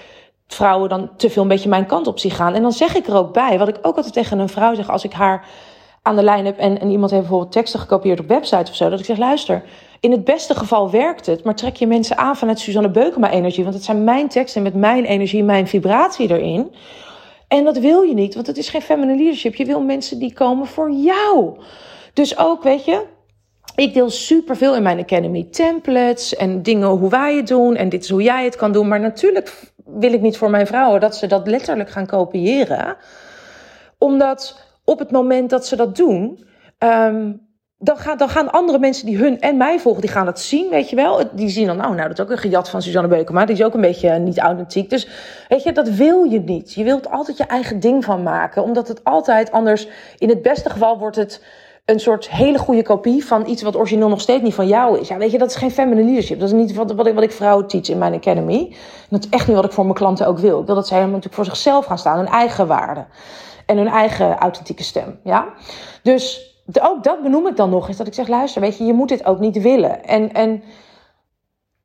vrouwen 0.47 0.89
dan 0.89 1.09
te 1.17 1.29
veel 1.29 1.41
een 1.41 1.47
beetje 1.47 1.69
mijn 1.69 1.85
kant 1.85 2.07
op 2.07 2.19
zie 2.19 2.31
gaan. 2.31 2.53
En 2.53 2.61
dan 2.61 2.71
zeg 2.71 2.95
ik 2.95 3.07
er 3.07 3.15
ook 3.15 3.33
bij, 3.33 3.57
wat 3.57 3.67
ik 3.67 3.77
ook 3.81 3.95
altijd 3.95 4.13
tegen 4.13 4.39
een 4.39 4.49
vrouw 4.49 4.75
zeg 4.75 4.89
als 4.89 5.03
ik 5.03 5.13
haar 5.13 5.45
aan 6.05 6.15
de 6.15 6.23
lijn 6.23 6.45
heb 6.45 6.57
en, 6.57 6.79
en 6.79 6.89
iemand 6.89 7.11
heeft 7.11 7.23
bijvoorbeeld 7.23 7.51
teksten 7.51 7.79
gekopieerd 7.79 8.19
op 8.19 8.27
websites 8.27 8.69
of 8.69 8.75
zo, 8.75 8.89
dat 8.89 8.99
ik 8.99 9.05
zeg: 9.05 9.17
luister, 9.17 9.63
in 9.99 10.11
het 10.11 10.23
beste 10.23 10.55
geval 10.55 10.91
werkt 10.91 11.25
het, 11.25 11.43
maar 11.43 11.55
trek 11.55 11.75
je 11.75 11.87
mensen 11.87 12.17
aan 12.17 12.35
vanuit 12.35 12.59
Suzanne 12.59 12.89
Beukema 12.89 13.31
energie, 13.31 13.63
want 13.63 13.75
het 13.75 13.83
zijn 13.83 14.03
mijn 14.03 14.27
teksten 14.27 14.61
met 14.61 14.73
mijn 14.73 15.05
energie, 15.05 15.43
mijn 15.43 15.67
vibratie 15.67 16.29
erin. 16.29 16.71
En 17.47 17.63
dat 17.63 17.77
wil 17.77 18.01
je 18.01 18.13
niet, 18.13 18.33
want 18.33 18.47
het 18.47 18.57
is 18.57 18.69
geen 18.69 18.81
feminine 18.81 19.17
leadership. 19.17 19.55
Je 19.55 19.65
wil 19.65 19.81
mensen 19.81 20.19
die 20.19 20.33
komen 20.33 20.67
voor 20.67 20.91
jou. 20.91 21.57
Dus 22.13 22.37
ook, 22.37 22.63
weet 22.63 22.85
je, 22.85 23.03
ik 23.75 23.93
deel 23.93 24.09
superveel 24.09 24.75
in 24.75 24.83
mijn 24.83 24.99
Academy 24.99 25.47
templates 25.51 26.35
en 26.35 26.61
dingen 26.61 26.87
hoe 26.87 27.09
wij 27.09 27.35
het 27.35 27.47
doen. 27.47 27.75
En 27.75 27.89
dit 27.89 28.03
is 28.03 28.09
hoe 28.09 28.23
jij 28.23 28.43
het 28.43 28.55
kan 28.55 28.71
doen. 28.71 28.87
Maar 28.87 28.99
natuurlijk 28.99 29.71
wil 29.85 30.13
ik 30.13 30.21
niet 30.21 30.37
voor 30.37 30.49
mijn 30.49 30.67
vrouwen 30.67 30.99
dat 30.99 31.15
ze 31.15 31.27
dat 31.27 31.47
letterlijk 31.47 31.89
gaan 31.89 32.05
kopiëren. 32.05 32.97
Omdat 33.97 34.63
op 34.85 34.99
het 34.99 35.11
moment 35.11 35.49
dat 35.49 35.65
ze 35.65 35.75
dat 35.75 35.95
doen, 35.95 36.45
um, 36.79 37.45
dan, 37.77 37.97
gaan, 37.97 38.17
dan 38.17 38.29
gaan 38.29 38.51
andere 38.51 38.79
mensen 38.79 39.05
die 39.05 39.17
hun 39.17 39.41
en 39.41 39.57
mij 39.57 39.79
volgen, 39.79 40.01
die 40.01 40.11
gaan 40.11 40.25
dat 40.25 40.39
zien, 40.39 40.69
weet 40.69 40.89
je 40.89 40.95
wel. 40.95 41.23
Die 41.31 41.49
zien 41.49 41.67
dan, 41.67 41.77
nou, 41.77 41.95
nou 41.95 42.07
dat 42.07 42.17
is 42.17 42.23
ook 42.23 42.31
een 42.31 42.37
gejat 42.37 42.69
van 42.69 42.81
Suzanne 42.81 43.09
Beukema. 43.09 43.45
Die 43.45 43.55
is 43.55 43.63
ook 43.63 43.73
een 43.73 43.81
beetje 43.81 44.09
eh, 44.09 44.19
niet 44.19 44.39
authentiek. 44.39 44.89
Dus 44.89 45.07
weet 45.47 45.63
je, 45.63 45.71
dat 45.71 45.89
wil 45.89 46.23
je 46.23 46.39
niet. 46.39 46.73
Je 46.73 46.83
wilt 46.83 47.09
altijd 47.09 47.37
je 47.37 47.43
eigen 47.43 47.79
ding 47.79 48.05
van 48.05 48.23
maken. 48.23 48.63
Omdat 48.63 48.87
het 48.87 49.03
altijd 49.03 49.51
anders, 49.51 49.87
in 50.17 50.29
het 50.29 50.41
beste 50.41 50.69
geval 50.69 50.97
wordt 50.97 51.15
het 51.15 51.43
een 51.85 51.99
soort 51.99 52.29
hele 52.29 52.57
goede 52.57 52.83
kopie 52.83 53.25
van 53.25 53.47
iets 53.47 53.61
wat 53.61 53.75
origineel 53.75 54.09
nog 54.09 54.21
steeds 54.21 54.43
niet 54.43 54.53
van 54.53 54.67
jou 54.67 54.99
is. 54.99 55.07
Ja, 55.07 55.17
weet 55.17 55.31
je, 55.31 55.37
dat 55.37 55.49
is 55.49 55.55
geen 55.55 55.71
feminine 55.71 56.05
leadership. 56.05 56.39
Dat 56.39 56.47
is 56.47 56.55
niet 56.55 56.73
wat, 56.73 56.91
wat, 56.91 57.07
ik, 57.07 57.13
wat 57.13 57.23
ik 57.23 57.31
vrouwen 57.31 57.67
teach 57.67 57.89
in 57.89 57.97
mijn 57.97 58.13
academy. 58.13 58.67
En 58.69 59.07
dat 59.09 59.23
is 59.23 59.29
echt 59.29 59.47
niet 59.47 59.55
wat 59.55 59.65
ik 59.65 59.71
voor 59.71 59.83
mijn 59.83 59.95
klanten 59.95 60.27
ook 60.27 60.37
wil. 60.37 60.59
Ik 60.59 60.65
wil 60.65 60.75
dat 60.75 60.87
zij 60.87 61.05
natuurlijk 61.05 61.33
voor 61.33 61.45
zichzelf 61.45 61.85
gaan 61.85 61.97
staan, 61.97 62.17
hun 62.17 62.27
eigen 62.27 62.67
waarde 62.67 63.05
en 63.65 63.77
hun 63.77 63.87
eigen 63.87 64.37
authentieke 64.37 64.83
stem. 64.83 65.19
Ja? 65.23 65.53
Dus 66.03 66.53
ook 66.81 67.03
dat 67.03 67.21
benoem 67.21 67.47
ik 67.47 67.55
dan 67.55 67.69
nog 67.69 67.87
eens. 67.87 67.97
Dat 67.97 68.07
ik 68.07 68.13
zeg, 68.13 68.27
luister, 68.27 68.61
weet 68.61 68.77
je, 68.77 68.85
je 68.85 68.93
moet 68.93 69.09
dit 69.09 69.25
ook 69.25 69.39
niet 69.39 69.61
willen. 69.61 70.03
En, 70.03 70.33
en 70.33 70.63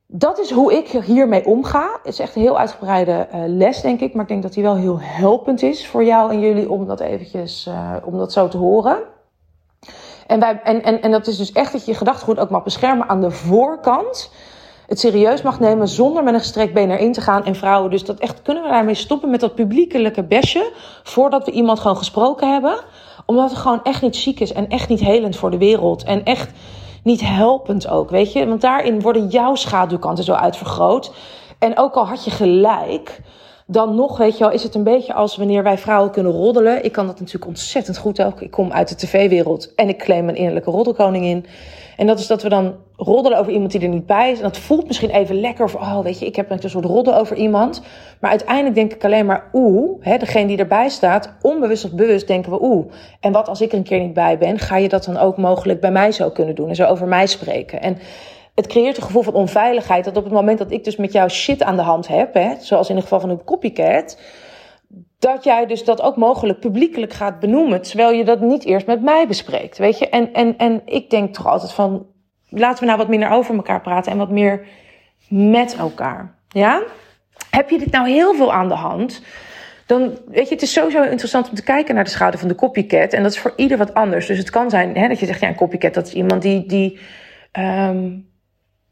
dat 0.07 0.39
is 0.39 0.51
hoe 0.51 0.73
ik 0.73 0.89
hiermee 0.89 1.47
omga. 1.47 1.99
Het 2.03 2.13
is 2.13 2.19
echt 2.19 2.37
een 2.37 2.43
heel 2.43 2.59
uitgebreide 2.59 3.29
uh, 3.35 3.41
les, 3.47 3.81
denk 3.81 4.01
ik. 4.01 4.13
Maar 4.13 4.23
ik 4.23 4.29
denk 4.29 4.43
dat 4.43 4.53
die 4.53 4.63
wel 4.63 4.77
heel 4.77 5.01
helpend 5.01 5.63
is 5.63 5.87
voor 5.87 6.05
jou 6.05 6.31
en 6.31 6.41
jullie 6.41 6.71
om 6.71 6.87
dat 6.87 7.01
eventjes, 7.01 7.67
uh, 7.69 7.97
om 8.05 8.19
dat 8.19 8.33
zo 8.33 8.49
te 8.49 8.57
horen. 8.57 8.99
En, 10.27 10.41
wij, 10.41 10.61
en, 10.63 10.83
en, 10.83 11.03
en 11.03 11.11
dat 11.11 11.27
is 11.27 11.37
dus 11.37 11.53
echt 11.53 11.73
dat 11.73 11.85
je 11.85 11.91
je 11.91 11.97
gedachtegoed 11.97 12.39
ook 12.39 12.51
mag 12.51 12.63
beschermen 12.63 13.09
aan 13.09 13.21
de 13.21 13.31
voorkant 13.31 14.31
het 14.91 15.01
serieus 15.01 15.43
mag 15.43 15.61
nemen 15.61 15.89
zonder 15.89 16.25
met 16.25 16.35
een 16.35 16.41
gestrekt 16.41 16.73
been 16.73 16.91
erin 16.91 17.13
te 17.13 17.21
gaan. 17.21 17.45
En 17.45 17.55
vrouwen, 17.55 17.91
dus 17.91 18.05
dat 18.05 18.19
echt 18.19 18.43
kunnen 18.43 18.63
we 18.63 18.69
daarmee 18.69 18.95
stoppen 18.95 19.31
met 19.31 19.41
dat 19.41 19.55
publiekelijke 19.55 20.23
besje. 20.23 20.73
Voordat 21.03 21.45
we 21.45 21.51
iemand 21.51 21.81
gewoon 21.81 21.97
gesproken 21.97 22.53
hebben. 22.53 22.75
Omdat 23.27 23.51
het 23.51 23.59
gewoon 23.59 23.83
echt 23.83 24.03
niet 24.03 24.17
chic 24.17 24.41
is 24.41 24.53
en 24.53 24.69
echt 24.69 24.89
niet 24.89 25.01
helend 25.01 25.37
voor 25.37 25.51
de 25.51 25.59
wereld. 25.59 26.05
En 26.05 26.25
echt 26.25 26.51
niet 27.03 27.21
helpend 27.21 27.89
ook, 27.89 28.11
weet 28.11 28.33
je. 28.33 28.47
Want 28.47 28.61
daarin 28.61 29.01
worden 29.01 29.29
jouw 29.29 29.55
schaduwkanten 29.55 30.25
zo 30.25 30.33
uitvergroot. 30.33 31.13
En 31.59 31.79
ook 31.79 31.95
al 31.95 32.07
had 32.07 32.25
je 32.25 32.31
gelijk, 32.31 33.21
dan 33.71 33.95
nog, 33.95 34.19
weet 34.19 34.39
je 34.39 34.45
wel, 34.45 34.53
is 34.53 34.63
het 34.63 34.75
een 34.75 34.85
beetje 34.85 35.15
als 35.15 35.37
wanneer 35.37 35.63
wij 35.63 35.79
vrouwen 35.79 36.11
kunnen 36.11 36.33
roddelen. 36.33 36.85
Ik 36.85 36.93
kan 36.93 37.07
dat 37.07 37.19
natuurlijk 37.19 37.47
ontzettend 37.47 37.99
goed 37.99 38.23
ook. 38.23 38.41
Ik 38.41 38.51
kom 38.51 38.73
uit 38.73 38.89
de 38.89 38.95
tv-wereld 38.95 39.75
en 39.75 39.89
ik 39.89 39.99
claim 39.99 40.29
een 40.29 40.37
innerlijke 40.37 40.71
roddelkoningin. 40.71 41.47
En 41.97 42.07
dat 42.07 42.19
is 42.19 42.27
dat 42.27 42.43
we 42.43 42.49
dan 42.49 42.75
roddelen 42.97 43.39
over 43.39 43.53
iemand 43.53 43.73
die 43.73 43.81
er 43.81 43.89
niet 43.89 44.07
bij 44.07 44.31
is. 44.31 44.37
En 44.37 44.43
dat 44.43 44.59
voelt 44.59 44.87
misschien 44.87 45.11
even 45.11 45.41
lekker. 45.41 45.65
Of, 45.65 45.75
oh, 45.75 46.01
weet 46.01 46.19
je, 46.19 46.27
ik 46.27 46.37
heb 46.37 46.51
een 46.51 46.71
soort 46.71 46.85
roddel 46.85 47.15
over 47.15 47.37
iemand. 47.37 47.83
Maar 48.21 48.31
uiteindelijk 48.31 48.75
denk 48.75 48.93
ik 48.93 49.05
alleen 49.05 49.27
maar, 49.27 49.49
oeh, 49.53 49.91
hè, 50.01 50.17
degene 50.17 50.47
die 50.47 50.59
erbij 50.59 50.89
staat, 50.89 51.35
onbewust 51.43 51.85
of 51.85 51.93
bewust 51.93 52.27
denken 52.27 52.53
we, 52.53 52.63
oeh. 52.63 52.87
En 53.21 53.33
wat 53.33 53.49
als 53.49 53.61
ik 53.61 53.73
er 53.73 53.79
een 53.79 53.85
keer 53.85 54.01
niet 54.01 54.15
bij 54.15 54.39
ben, 54.39 54.59
ga 54.59 54.77
je 54.77 54.89
dat 54.89 55.05
dan 55.05 55.17
ook 55.17 55.37
mogelijk 55.37 55.81
bij 55.81 55.91
mij 55.91 56.13
zo 56.13 56.31
kunnen 56.31 56.55
doen 56.55 56.69
en 56.69 56.75
zo 56.75 56.87
over 56.87 57.07
mij 57.07 57.27
spreken. 57.27 57.83
En 57.83 57.99
het 58.61 58.71
creëert 58.71 58.97
een 58.97 59.03
gevoel 59.03 59.23
van 59.23 59.35
onveiligheid. 59.35 60.05
Dat 60.05 60.17
op 60.17 60.25
het 60.25 60.33
moment 60.33 60.59
dat 60.59 60.71
ik 60.71 60.85
dus 60.85 60.97
met 60.97 61.13
jou 61.13 61.29
shit 61.29 61.63
aan 61.63 61.77
de 61.77 61.83
hand 61.83 62.09
heb, 62.09 62.35
hè, 62.35 62.55
zoals 62.59 62.89
in 62.89 62.95
het 62.95 63.05
geval 63.05 63.21
van 63.21 63.31
een 63.31 63.45
copycat 63.45 64.19
dat 65.19 65.45
jij 65.45 65.67
dus 65.67 65.85
dat 65.85 66.03
ook 66.03 66.17
mogelijk 66.17 66.61
publiekelijk 66.61 67.13
gaat 67.13 67.41
benoemen, 67.41 67.83
terwijl 67.83 68.13
je 68.13 68.25
dat 68.25 68.41
niet 68.41 68.65
eerst 68.65 68.87
met 68.87 69.03
mij 69.03 69.27
bespreekt, 69.27 69.79
weet 69.79 69.99
je? 69.99 70.09
En, 70.09 70.33
en, 70.33 70.57
en 70.57 70.83
ik 70.85 71.11
denk 71.11 71.35
toch 71.35 71.47
altijd 71.47 71.73
van, 71.73 72.07
laten 72.49 72.81
we 72.81 72.87
nou 72.87 72.99
wat 72.99 73.09
minder 73.09 73.31
over 73.31 73.55
elkaar 73.55 73.81
praten 73.81 74.13
en 74.13 74.19
wat 74.19 74.31
meer 74.31 74.67
met 75.29 75.77
elkaar, 75.77 76.35
ja? 76.49 76.83
Heb 77.51 77.71
je 77.71 77.79
dit 77.79 77.91
nou 77.91 78.09
heel 78.09 78.35
veel 78.35 78.53
aan 78.53 78.69
de 78.69 78.75
hand, 78.75 79.23
dan, 79.87 80.19
weet 80.27 80.49
je, 80.49 80.55
het 80.55 80.63
is 80.63 80.73
sowieso 80.73 81.03
interessant 81.03 81.49
om 81.49 81.55
te 81.55 81.63
kijken 81.63 81.95
naar 81.95 82.05
de 82.05 82.11
schade 82.11 82.39
van 82.39 82.49
de 82.49 82.55
copycat. 82.55 83.13
En 83.13 83.23
dat 83.23 83.33
is 83.33 83.39
voor 83.39 83.53
ieder 83.57 83.79
wat 83.79 83.95
anders. 83.95 84.27
Dus 84.27 84.39
het 84.39 84.51
kan 84.51 84.71
zijn 84.71 84.97
hè, 84.97 85.09
dat 85.09 85.19
je 85.19 85.27
zegt, 85.27 85.41
ja, 85.41 85.49
een 85.49 85.55
copycat, 85.55 85.95
dat 85.95 86.07
is 86.07 86.13
iemand 86.13 86.43
die, 86.43 86.67
die 86.67 86.99
um, 87.59 88.30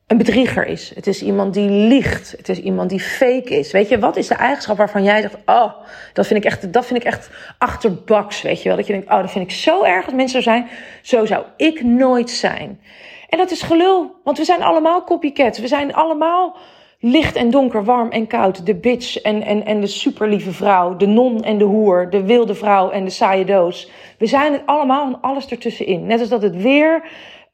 een 0.08 0.16
bedrieger 0.16 0.66
is. 0.66 0.92
Het 0.94 1.06
is 1.06 1.22
iemand 1.22 1.54
die 1.54 1.70
liegt. 1.70 2.34
Het 2.36 2.48
is 2.48 2.60
iemand 2.60 2.90
die 2.90 3.00
fake 3.00 3.58
is. 3.58 3.72
Weet 3.72 3.88
je, 3.88 3.98
wat 3.98 4.16
is 4.16 4.26
de 4.26 4.34
eigenschap 4.34 4.76
waarvan 4.76 5.02
jij 5.02 5.20
zegt: 5.20 5.36
Oh, 5.46 5.72
dat 6.12 6.26
vind 6.26 6.44
ik 6.44 6.50
echt, 6.50 6.72
dat 6.72 6.86
vind 6.86 7.00
ik 7.00 7.06
echt 7.06 7.30
achterbaks. 7.58 8.42
Weet 8.42 8.62
je 8.62 8.68
wel? 8.68 8.76
Dat 8.76 8.86
je 8.86 8.92
denkt: 8.92 9.10
Oh, 9.10 9.20
dat 9.20 9.30
vind 9.30 9.44
ik 9.44 9.56
zo 9.56 9.82
erg 9.82 10.04
als 10.04 10.14
mensen 10.14 10.42
zo 10.42 10.50
zijn. 10.50 10.68
Zo 11.02 11.26
zou 11.26 11.44
ik 11.56 11.82
nooit 11.82 12.30
zijn. 12.30 12.80
En 13.28 13.38
dat 13.38 13.50
is 13.50 13.62
gelul, 13.62 14.20
want 14.24 14.38
we 14.38 14.44
zijn 14.44 14.62
allemaal 14.62 15.04
copycats. 15.04 15.58
We 15.58 15.68
zijn 15.68 15.94
allemaal 15.94 16.56
licht 17.00 17.36
en 17.36 17.50
donker, 17.50 17.84
warm 17.84 18.10
en 18.10 18.26
koud. 18.26 18.66
De 18.66 18.74
bitch 18.74 19.16
en, 19.16 19.42
en, 19.42 19.64
en 19.64 19.80
de 19.80 19.86
superlieve 19.86 20.52
vrouw. 20.52 20.96
De 20.96 21.06
non 21.06 21.42
en 21.42 21.58
de 21.58 21.64
hoer. 21.64 22.10
De 22.10 22.22
wilde 22.22 22.54
vrouw 22.54 22.90
en 22.90 23.04
de 23.04 23.10
saaie 23.10 23.44
doos. 23.44 23.90
We 24.18 24.26
zijn 24.26 24.52
het 24.52 24.62
allemaal 24.66 25.06
en 25.06 25.20
alles 25.20 25.46
ertussenin. 25.46 26.06
Net 26.06 26.20
als 26.20 26.28
dat 26.28 26.42
het 26.42 26.56
weer 26.56 27.02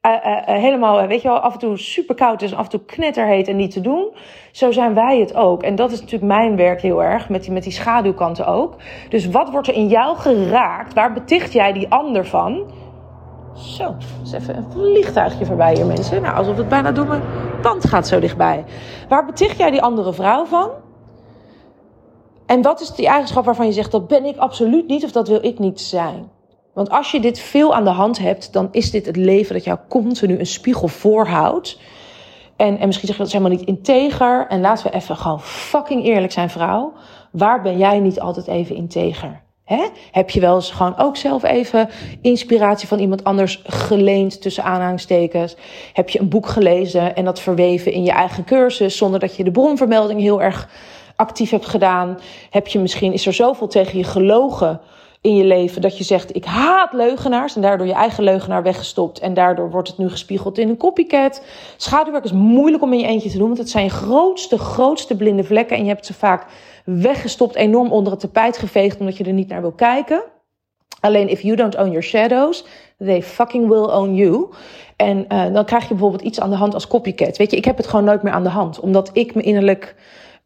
uh, 0.07 0.13
uh, 0.13 0.41
helemaal, 0.45 1.07
weet 1.07 1.23
je 1.23 1.29
wel, 1.29 1.39
af 1.39 1.53
en 1.53 1.59
toe 1.59 1.79
super 1.79 2.15
koud 2.15 2.43
is, 2.43 2.55
af 2.55 2.65
en 2.65 2.71
toe 2.71 2.85
knetterheet 2.85 3.49
en 3.49 3.57
niet 3.57 3.71
te 3.71 3.81
doen. 3.81 4.09
Zo 4.53 4.73
zijn 4.73 4.95
wij 4.95 5.19
het 5.19 5.35
ook. 5.35 5.63
En 5.63 5.75
dat 5.75 5.93
is 5.93 6.01
natuurlijk 6.01 6.33
mijn 6.33 6.57
werk 6.57 6.81
heel 6.81 7.03
erg, 7.03 7.29
met 7.29 7.43
die, 7.43 7.53
met 7.53 7.63
die 7.63 7.73
schaduwkanten 7.73 8.47
ook. 8.47 8.77
Dus 9.09 9.27
wat 9.27 9.51
wordt 9.51 9.69
er 9.69 9.75
in 9.75 9.89
jou 9.89 10.17
geraakt? 10.17 10.95
Waar 10.95 11.13
beticht 11.13 11.53
jij 11.53 11.73
die 11.73 11.91
ander 11.91 12.27
van? 12.27 12.65
Zo, 13.55 13.95
is 14.23 14.33
even 14.33 14.57
een 14.57 14.71
vliegtuigje 14.71 15.47
voorbij 15.47 15.75
hier, 15.75 15.87
mensen. 15.87 16.23
Nou, 16.23 16.37
alsof 16.37 16.57
het 16.57 16.69
bijna 16.69 16.93
door 16.93 17.07
mijn 17.07 17.23
pand 17.63 17.85
gaat 17.85 18.07
zo 18.07 18.21
dichtbij. 18.21 18.65
Waar 19.09 19.27
beticht 19.27 19.59
jij 19.59 19.71
die 19.71 19.83
andere 19.83 20.13
vrouw 20.13 20.45
van? 20.45 20.71
En 22.47 22.63
wat 22.63 22.81
is 22.81 22.91
die 22.91 23.07
eigenschap 23.07 23.45
waarvan 23.45 23.67
je 23.67 23.73
zegt, 23.73 23.91
dat 23.91 24.09
ben 24.09 24.25
ik 24.25 24.37
absoluut 24.37 24.87
niet 24.87 25.05
of 25.05 25.13
dat 25.13 25.29
wil 25.29 25.45
ik 25.45 25.59
niet 25.59 25.81
zijn? 25.81 26.31
Want 26.75 26.91
als 26.91 27.11
je 27.11 27.21
dit 27.21 27.39
veel 27.39 27.75
aan 27.75 27.85
de 27.85 27.91
hand 27.91 28.19
hebt, 28.19 28.53
dan 28.53 28.69
is 28.71 28.91
dit 28.91 29.07
het 29.07 29.17
leven 29.17 29.55
dat 29.55 29.65
jou 29.65 29.79
continu 29.89 30.39
een 30.39 30.47
spiegel 30.47 30.89
voorhoudt. 30.89 31.79
En, 32.57 32.79
en 32.79 32.87
misschien 32.87 33.09
zeg 33.09 33.17
je 33.17 33.23
dat 33.23 33.27
is 33.27 33.33
helemaal 33.33 33.59
niet 33.59 33.69
integer. 33.69 34.47
En 34.49 34.61
laten 34.61 34.87
we 34.87 34.97
even 34.97 35.17
gewoon 35.17 35.41
fucking 35.41 36.05
eerlijk 36.05 36.33
zijn, 36.33 36.51
vrouw. 36.51 36.93
Waar 37.31 37.63
ben 37.63 37.79
jij 37.79 37.99
niet 37.99 38.21
altijd 38.21 38.47
even 38.47 38.77
integer? 38.77 39.43
Hè? 39.65 39.87
Heb 40.13 40.31
je 40.31 40.41
wel 40.41 40.55
eens 40.55 40.71
gewoon 40.71 40.99
ook 40.99 41.17
zelf 41.17 41.43
even 41.43 41.89
inspiratie 42.21 42.89
van 42.89 42.99
iemand 42.99 43.25
anders 43.25 43.63
geleend 43.67 44.43
tussen 44.43 44.65
aanhalingstekens? 44.65 45.57
Heb 45.93 46.09
je 46.09 46.21
een 46.21 46.29
boek 46.29 46.47
gelezen 46.47 47.17
en 47.17 47.25
dat 47.25 47.41
verweven 47.41 47.93
in 47.93 48.05
je 48.05 48.13
eigen 48.13 48.45
cursus 48.45 48.97
zonder 48.97 49.21
dat 49.21 49.37
je 49.37 49.45
de 49.45 49.51
bronvermelding 49.51 50.21
heel 50.21 50.43
erg 50.43 50.69
actief 51.17 51.51
hebt 51.51 51.67
gedaan? 51.67 52.19
Heb 52.51 52.67
je 52.67 52.79
misschien, 52.79 53.13
is 53.13 53.27
er 53.27 53.33
zoveel 53.33 53.67
tegen 53.67 53.99
je 53.99 54.05
gelogen 54.05 54.81
in 55.25 55.37
je 55.37 55.45
leven 55.45 55.81
dat 55.81 55.99
je 55.99 56.05
zegt: 56.05 56.37
Ik 56.37 56.45
haat 56.45 56.93
leugenaars. 56.93 57.57
En 57.57 57.63
daardoor 57.63 57.87
je 57.87 57.93
eigen 57.93 58.25
leugenaar 58.25 58.63
weggestopt. 58.63 59.19
En 59.19 59.35
daardoor 59.35 59.71
wordt 59.71 59.89
het 59.89 59.99
nu 59.99 60.11
gespiegeld 60.11 60.59
in 60.59 60.69
een 60.69 60.77
copycat. 60.77 61.43
Schaduwwerk 61.77 62.25
is 62.25 62.33
moeilijk 62.33 62.83
om 62.83 62.93
in 62.93 62.99
je 62.99 63.07
eentje 63.07 63.31
te 63.31 63.39
doen, 63.39 63.47
want 63.47 63.59
het 63.59 63.71
zijn 63.71 63.91
grootste, 63.91 64.59
grootste 64.59 65.17
blinde 65.17 65.45
vlekken. 65.45 65.77
En 65.77 65.83
je 65.83 65.89
hebt 65.89 66.07
ze 66.07 66.15
vaak 66.15 66.47
weggestopt, 66.85 67.55
enorm 67.55 67.93
onder 67.93 68.13
het 68.13 68.21
tapijt 68.21 68.59
geveegd, 68.59 68.99
omdat 68.99 69.17
je 69.17 69.25
er 69.25 69.33
niet 69.33 69.49
naar 69.49 69.61
wil 69.61 69.73
kijken. 69.73 70.23
Alleen 71.01 71.29
if 71.29 71.41
you 71.41 71.57
don't 71.57 71.77
own 71.77 71.89
your 71.89 72.03
shadows, 72.03 72.65
they 72.99 73.23
fucking 73.23 73.69
will 73.69 73.85
own 73.85 74.15
you. 74.15 74.49
En 74.97 75.25
uh, 75.29 75.53
dan 75.53 75.65
krijg 75.65 75.83
je 75.83 75.89
bijvoorbeeld 75.89 76.23
iets 76.23 76.41
aan 76.41 76.51
de 76.51 76.57
hand 76.57 76.75
als 76.75 76.87
copycat. 76.87 77.37
Weet 77.37 77.51
je, 77.51 77.57
ik 77.57 77.65
heb 77.65 77.77
het 77.77 77.87
gewoon 77.87 78.05
nooit 78.05 78.23
meer 78.23 78.33
aan 78.33 78.43
de 78.43 78.49
hand, 78.49 78.81
omdat 78.81 79.11
ik 79.13 79.35
me 79.35 79.43
innerlijk 79.43 79.95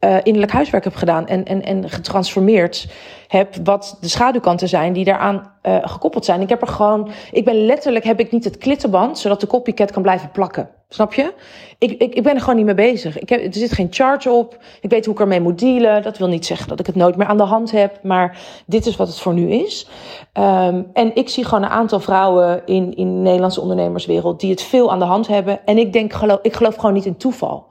uh, 0.00 0.16
innerlijk 0.22 0.52
huiswerk 0.52 0.84
heb 0.84 0.94
gedaan 0.94 1.26
en, 1.26 1.44
en, 1.44 1.62
en 1.62 1.90
getransformeerd 1.90 2.88
heb 3.28 3.54
wat 3.64 3.96
de 4.00 4.08
schaduwkanten 4.08 4.68
zijn 4.68 4.92
die 4.92 5.04
daaraan 5.04 5.52
uh, 5.62 5.76
gekoppeld 5.82 6.24
zijn. 6.24 6.40
Ik 6.40 6.48
heb 6.48 6.60
er 6.60 6.68
gewoon, 6.68 7.10
ik 7.32 7.44
ben 7.44 7.64
letterlijk, 7.64 8.04
heb 8.04 8.20
ik 8.20 8.32
niet 8.32 8.44
het 8.44 8.58
klittenband 8.58 9.18
zodat 9.18 9.40
de 9.40 9.46
copycat 9.46 9.92
kan 9.92 10.02
blijven 10.02 10.30
plakken. 10.30 10.68
Snap 10.88 11.14
je? 11.14 11.32
Ik, 11.78 11.90
ik, 11.90 12.14
ik 12.14 12.22
ben 12.22 12.34
er 12.34 12.40
gewoon 12.40 12.56
niet 12.56 12.64
mee 12.64 12.74
bezig. 12.74 13.18
Ik 13.18 13.28
heb, 13.28 13.44
er 13.44 13.54
zit 13.54 13.72
geen 13.72 13.86
charge 13.90 14.30
op. 14.30 14.58
Ik 14.80 14.90
weet 14.90 15.04
hoe 15.04 15.14
ik 15.14 15.20
ermee 15.20 15.40
moet 15.40 15.58
dealen. 15.58 16.02
Dat 16.02 16.18
wil 16.18 16.28
niet 16.28 16.46
zeggen 16.46 16.68
dat 16.68 16.80
ik 16.80 16.86
het 16.86 16.94
nooit 16.94 17.16
meer 17.16 17.26
aan 17.26 17.36
de 17.36 17.42
hand 17.42 17.70
heb. 17.70 17.98
Maar 18.02 18.38
dit 18.66 18.86
is 18.86 18.96
wat 18.96 19.08
het 19.08 19.18
voor 19.18 19.34
nu 19.34 19.50
is. 19.50 19.88
Um, 20.32 20.86
en 20.92 21.16
ik 21.16 21.28
zie 21.28 21.44
gewoon 21.44 21.62
een 21.62 21.70
aantal 21.70 22.00
vrouwen 22.00 22.62
in, 22.66 22.96
in 22.96 23.14
de 23.14 23.20
Nederlandse 23.20 23.60
ondernemerswereld 23.60 24.40
die 24.40 24.50
het 24.50 24.62
veel 24.62 24.90
aan 24.90 24.98
de 24.98 25.04
hand 25.04 25.26
hebben. 25.26 25.66
En 25.66 25.78
ik 25.78 25.92
denk, 25.92 26.14
ik 26.42 26.54
geloof 26.54 26.74
gewoon 26.74 26.94
niet 26.94 27.06
in 27.06 27.16
toeval. 27.16 27.66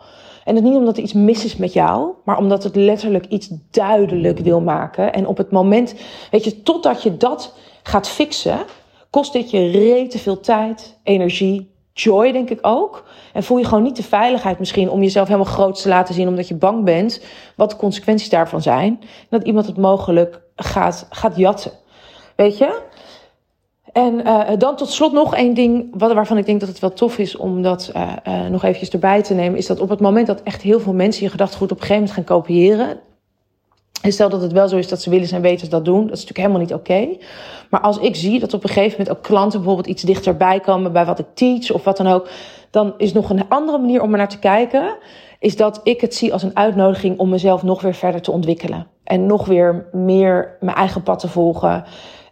En 0.47 0.55
het 0.55 0.63
niet 0.63 0.75
omdat 0.75 0.97
er 0.97 1.03
iets 1.03 1.13
mis 1.13 1.45
is 1.45 1.55
met 1.55 1.73
jou, 1.73 2.11
maar 2.23 2.37
omdat 2.37 2.63
het 2.63 2.75
letterlijk 2.75 3.25
iets 3.25 3.49
duidelijk 3.71 4.39
wil 4.39 4.61
maken. 4.61 5.13
En 5.13 5.27
op 5.27 5.37
het 5.37 5.51
moment, 5.51 5.95
weet 6.31 6.43
je, 6.43 6.61
totdat 6.61 7.03
je 7.03 7.17
dat 7.17 7.53
gaat 7.83 8.07
fixen, 8.07 8.59
kost 9.09 9.33
dit 9.33 9.51
je 9.51 9.69
rete 9.69 10.19
veel 10.19 10.39
tijd, 10.39 10.97
energie, 11.03 11.71
joy 11.93 12.31
denk 12.31 12.49
ik 12.49 12.59
ook. 12.61 13.03
En 13.33 13.43
voel 13.43 13.57
je 13.57 13.65
gewoon 13.65 13.83
niet 13.83 13.95
de 13.95 14.03
veiligheid 14.03 14.59
misschien 14.59 14.89
om 14.89 15.01
jezelf 15.01 15.27
helemaal 15.27 15.53
groot 15.53 15.81
te 15.81 15.89
laten 15.89 16.13
zien 16.13 16.27
omdat 16.27 16.47
je 16.47 16.55
bang 16.55 16.83
bent 16.83 17.21
wat 17.55 17.69
de 17.69 17.75
consequenties 17.75 18.29
daarvan 18.29 18.61
zijn. 18.61 18.99
Dat 19.29 19.43
iemand 19.43 19.65
het 19.65 19.77
mogelijk 19.77 20.41
gaat, 20.55 21.07
gaat 21.09 21.37
jatten. 21.37 21.71
Weet 22.35 22.57
je? 22.57 22.81
En 23.97 24.27
uh, 24.27 24.49
dan 24.57 24.75
tot 24.75 24.89
slot 24.89 25.11
nog 25.11 25.35
één 25.35 25.53
ding 25.53 25.87
waarvan 25.91 26.37
ik 26.37 26.45
denk 26.45 26.59
dat 26.59 26.69
het 26.69 26.79
wel 26.79 26.93
tof 26.93 27.17
is 27.17 27.35
om 27.35 27.61
dat 27.61 27.91
uh, 27.95 28.11
uh, 28.27 28.47
nog 28.47 28.63
eventjes 28.63 28.89
erbij 28.89 29.21
te 29.21 29.33
nemen. 29.33 29.57
Is 29.57 29.65
dat 29.65 29.79
op 29.79 29.89
het 29.89 29.99
moment 29.99 30.27
dat 30.27 30.41
echt 30.43 30.61
heel 30.61 30.79
veel 30.79 30.93
mensen 30.93 31.23
je 31.23 31.29
gedachtegoed 31.29 31.71
op 31.71 31.77
een 31.79 31.85
gegeven 31.85 32.07
moment 32.07 32.27
gaan 32.27 32.37
kopiëren. 32.37 32.99
En 34.01 34.11
stel 34.11 34.29
dat 34.29 34.41
het 34.41 34.51
wel 34.51 34.67
zo 34.67 34.77
is 34.77 34.87
dat 34.87 35.01
ze 35.01 35.09
willen 35.09 35.27
zijn 35.27 35.41
weten 35.41 35.69
dat 35.69 35.85
doen. 35.85 36.07
Dat 36.07 36.17
is 36.17 36.25
natuurlijk 36.25 36.37
helemaal 36.37 36.59
niet 36.59 36.73
oké. 36.73 37.07
Maar 37.69 37.81
als 37.81 37.97
ik 37.97 38.15
zie 38.15 38.39
dat 38.39 38.53
op 38.53 38.63
een 38.63 38.69
gegeven 38.69 38.97
moment 38.97 39.17
ook 39.17 39.23
klanten 39.23 39.59
bijvoorbeeld 39.59 39.87
iets 39.87 40.03
dichterbij 40.03 40.59
komen 40.59 40.91
bij 40.91 41.05
wat 41.05 41.19
ik 41.19 41.25
teach 41.33 41.71
of 41.71 41.83
wat 41.83 41.97
dan 41.97 42.07
ook. 42.07 42.29
Dan 42.71 42.93
is 42.97 43.13
nog 43.13 43.29
een 43.29 43.49
andere 43.49 43.77
manier 43.77 44.01
om 44.01 44.11
er 44.11 44.17
naar 44.17 44.29
te 44.29 44.39
kijken. 44.39 44.95
Is 45.39 45.55
dat 45.55 45.79
ik 45.83 46.01
het 46.01 46.15
zie 46.15 46.33
als 46.33 46.43
een 46.43 46.57
uitnodiging 46.57 47.19
om 47.19 47.29
mezelf 47.29 47.63
nog 47.63 47.81
weer 47.81 47.93
verder 47.93 48.21
te 48.21 48.31
ontwikkelen. 48.31 48.87
En 49.03 49.25
nog 49.25 49.45
weer 49.45 49.87
meer 49.91 50.57
mijn 50.59 50.77
eigen 50.77 51.03
pad 51.03 51.19
te 51.19 51.27
volgen. 51.27 51.83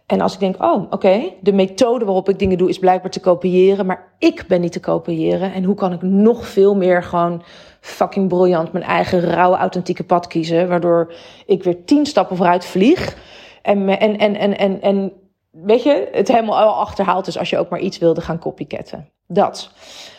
En 0.06 0.20
als 0.20 0.34
ik 0.34 0.40
denk, 0.40 0.62
oh, 0.62 0.92
oké, 0.92 1.32
de 1.40 1.52
methode 1.52 2.04
waarop 2.04 2.28
ik 2.28 2.38
dingen 2.38 2.58
doe 2.58 2.68
is 2.68 2.78
blijkbaar 2.78 3.10
te 3.10 3.20
kopiëren, 3.20 3.86
maar 3.86 4.12
ik 4.18 4.44
ben 4.48 4.60
niet 4.60 4.72
te 4.72 4.80
kopiëren. 4.80 5.52
En 5.52 5.64
hoe 5.64 5.74
kan 5.74 5.92
ik 5.92 6.02
nog 6.02 6.46
veel 6.46 6.74
meer 6.74 7.02
gewoon 7.02 7.42
fucking 7.80 8.28
briljant 8.28 8.72
mijn 8.72 8.84
eigen 8.84 9.20
rauwe, 9.20 9.56
authentieke 9.56 10.04
pad 10.04 10.26
kiezen, 10.26 10.68
waardoor 10.68 11.12
ik 11.46 11.62
weer 11.62 11.84
tien 11.84 12.06
stappen 12.06 12.36
vooruit 12.36 12.64
vlieg. 12.64 13.16
En, 13.62 13.88
en, 13.88 14.18
en, 14.18 14.36
en, 14.36 14.58
en, 14.58 14.82
en 14.82 15.12
weet 15.50 15.82
je, 15.82 16.08
het 16.12 16.28
helemaal 16.28 16.58
al 16.58 16.74
achterhaalt 16.74 17.26
is 17.26 17.38
als 17.38 17.50
je 17.50 17.58
ook 17.58 17.68
maar 17.68 17.80
iets 17.80 17.98
wilde 17.98 18.20
gaan 18.20 18.38
copycatten. 18.38 19.08
Dat. 19.26 19.70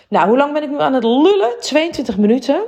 Nou, 0.10 0.28
hoe 0.28 0.38
lang 0.38 0.54
ben 0.54 0.64
ik 0.64 0.70
nu 0.70 0.82
aan 0.82 0.94
het 0.94 1.04
lullen? 1.04 1.56
22 1.60 2.18
minuten. 2.18 2.62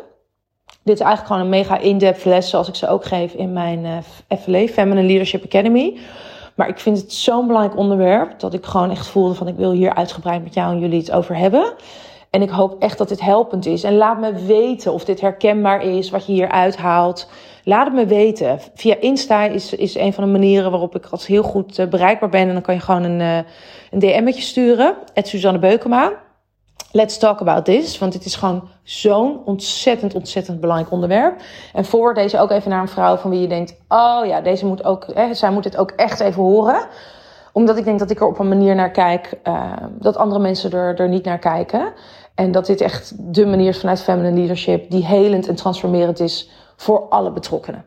Dit 0.83 0.99
is 0.99 1.05
eigenlijk 1.05 1.25
gewoon 1.27 1.41
een 1.41 1.59
mega 1.59 1.77
in-depth 1.77 2.25
les, 2.25 2.49
zoals 2.49 2.67
ik 2.67 2.75
ze 2.75 2.87
ook 2.87 3.05
geef 3.05 3.33
in 3.33 3.53
mijn 3.53 3.85
uh, 3.85 4.37
FLA, 4.39 4.67
Feminine 4.67 5.07
Leadership 5.07 5.43
Academy. 5.43 5.97
Maar 6.59 6.67
ik 6.67 6.79
vind 6.79 6.97
het 6.97 7.13
zo'n 7.13 7.47
belangrijk 7.47 7.77
onderwerp 7.77 8.39
dat 8.39 8.53
ik 8.53 8.65
gewoon 8.65 8.91
echt 8.91 9.07
voelde 9.07 9.33
van 9.33 9.47
ik 9.47 9.55
wil 9.55 9.71
hier 9.71 9.93
uitgebreid 9.93 10.43
met 10.43 10.53
jou 10.53 10.73
en 10.73 10.79
jullie 10.79 10.99
het 10.99 11.11
over 11.11 11.37
hebben. 11.37 11.73
En 12.29 12.41
ik 12.41 12.49
hoop 12.49 12.81
echt 12.81 12.97
dat 12.97 13.09
dit 13.09 13.21
helpend 13.21 13.65
is. 13.65 13.83
En 13.83 13.95
laat 13.95 14.19
me 14.19 14.33
weten 14.33 14.93
of 14.93 15.05
dit 15.05 15.21
herkenbaar 15.21 15.83
is, 15.83 16.09
wat 16.09 16.25
je 16.25 16.31
hier 16.31 16.49
uithaalt. 16.49 17.29
Laat 17.63 17.85
het 17.85 17.95
me 17.95 18.05
weten. 18.05 18.59
Via 18.73 18.95
Insta 18.99 19.45
is, 19.45 19.73
is 19.73 19.95
een 19.95 20.13
van 20.13 20.23
de 20.23 20.29
manieren 20.29 20.71
waarop 20.71 20.95
ik 20.95 21.05
als 21.05 21.27
heel 21.27 21.43
goed 21.43 21.79
uh, 21.79 21.87
bereikbaar 21.87 22.29
ben. 22.29 22.47
En 22.47 22.53
dan 22.53 22.61
kan 22.61 22.73
je 22.73 22.81
gewoon 22.81 23.03
een, 23.03 23.19
uh, 23.19 23.37
een 23.91 23.99
DM'tje 23.99 24.41
sturen. 24.41 24.95
Het 25.13 25.27
Suzanne 25.27 25.59
Beukema 25.59 26.13
let's 26.91 27.17
talk 27.17 27.39
about 27.39 27.65
this. 27.65 27.97
Want 27.97 28.13
het 28.13 28.25
is 28.25 28.35
gewoon 28.35 28.69
zo'n 28.83 29.41
ontzettend, 29.45 30.15
ontzettend 30.15 30.59
belangrijk 30.59 30.91
onderwerp. 30.91 31.41
En 31.73 31.85
voor 31.85 32.13
deze 32.13 32.39
ook 32.39 32.51
even 32.51 32.69
naar 32.69 32.81
een 32.81 32.87
vrouw 32.87 33.17
van 33.17 33.29
wie 33.29 33.41
je 33.41 33.47
denkt: 33.47 33.75
oh 33.87 34.21
ja, 34.25 34.41
deze 34.41 34.65
moet 34.65 34.83
ook, 34.83 35.05
zij 35.31 35.51
moet 35.51 35.63
het 35.63 35.77
ook 35.77 35.91
echt 35.91 36.19
even 36.19 36.43
horen. 36.43 36.87
Omdat 37.53 37.77
ik 37.77 37.83
denk 37.83 37.99
dat 37.99 38.11
ik 38.11 38.19
er 38.19 38.27
op 38.27 38.39
een 38.39 38.47
manier 38.47 38.75
naar 38.75 38.91
kijk 38.91 39.39
uh, 39.43 39.71
dat 39.89 40.17
andere 40.17 40.41
mensen 40.41 40.71
er, 40.71 40.99
er 40.99 41.09
niet 41.09 41.25
naar 41.25 41.39
kijken. 41.39 41.93
En 42.35 42.51
dat 42.51 42.65
dit 42.65 42.81
echt 42.81 43.13
de 43.33 43.45
manier 43.45 43.69
is 43.69 43.79
vanuit 43.79 44.01
feminine 44.01 44.37
leadership 44.37 44.89
die 44.91 45.05
helend 45.05 45.47
en 45.47 45.55
transformerend 45.55 46.19
is 46.19 46.49
voor 46.75 46.99
alle 47.09 47.31
betrokkenen. 47.31 47.85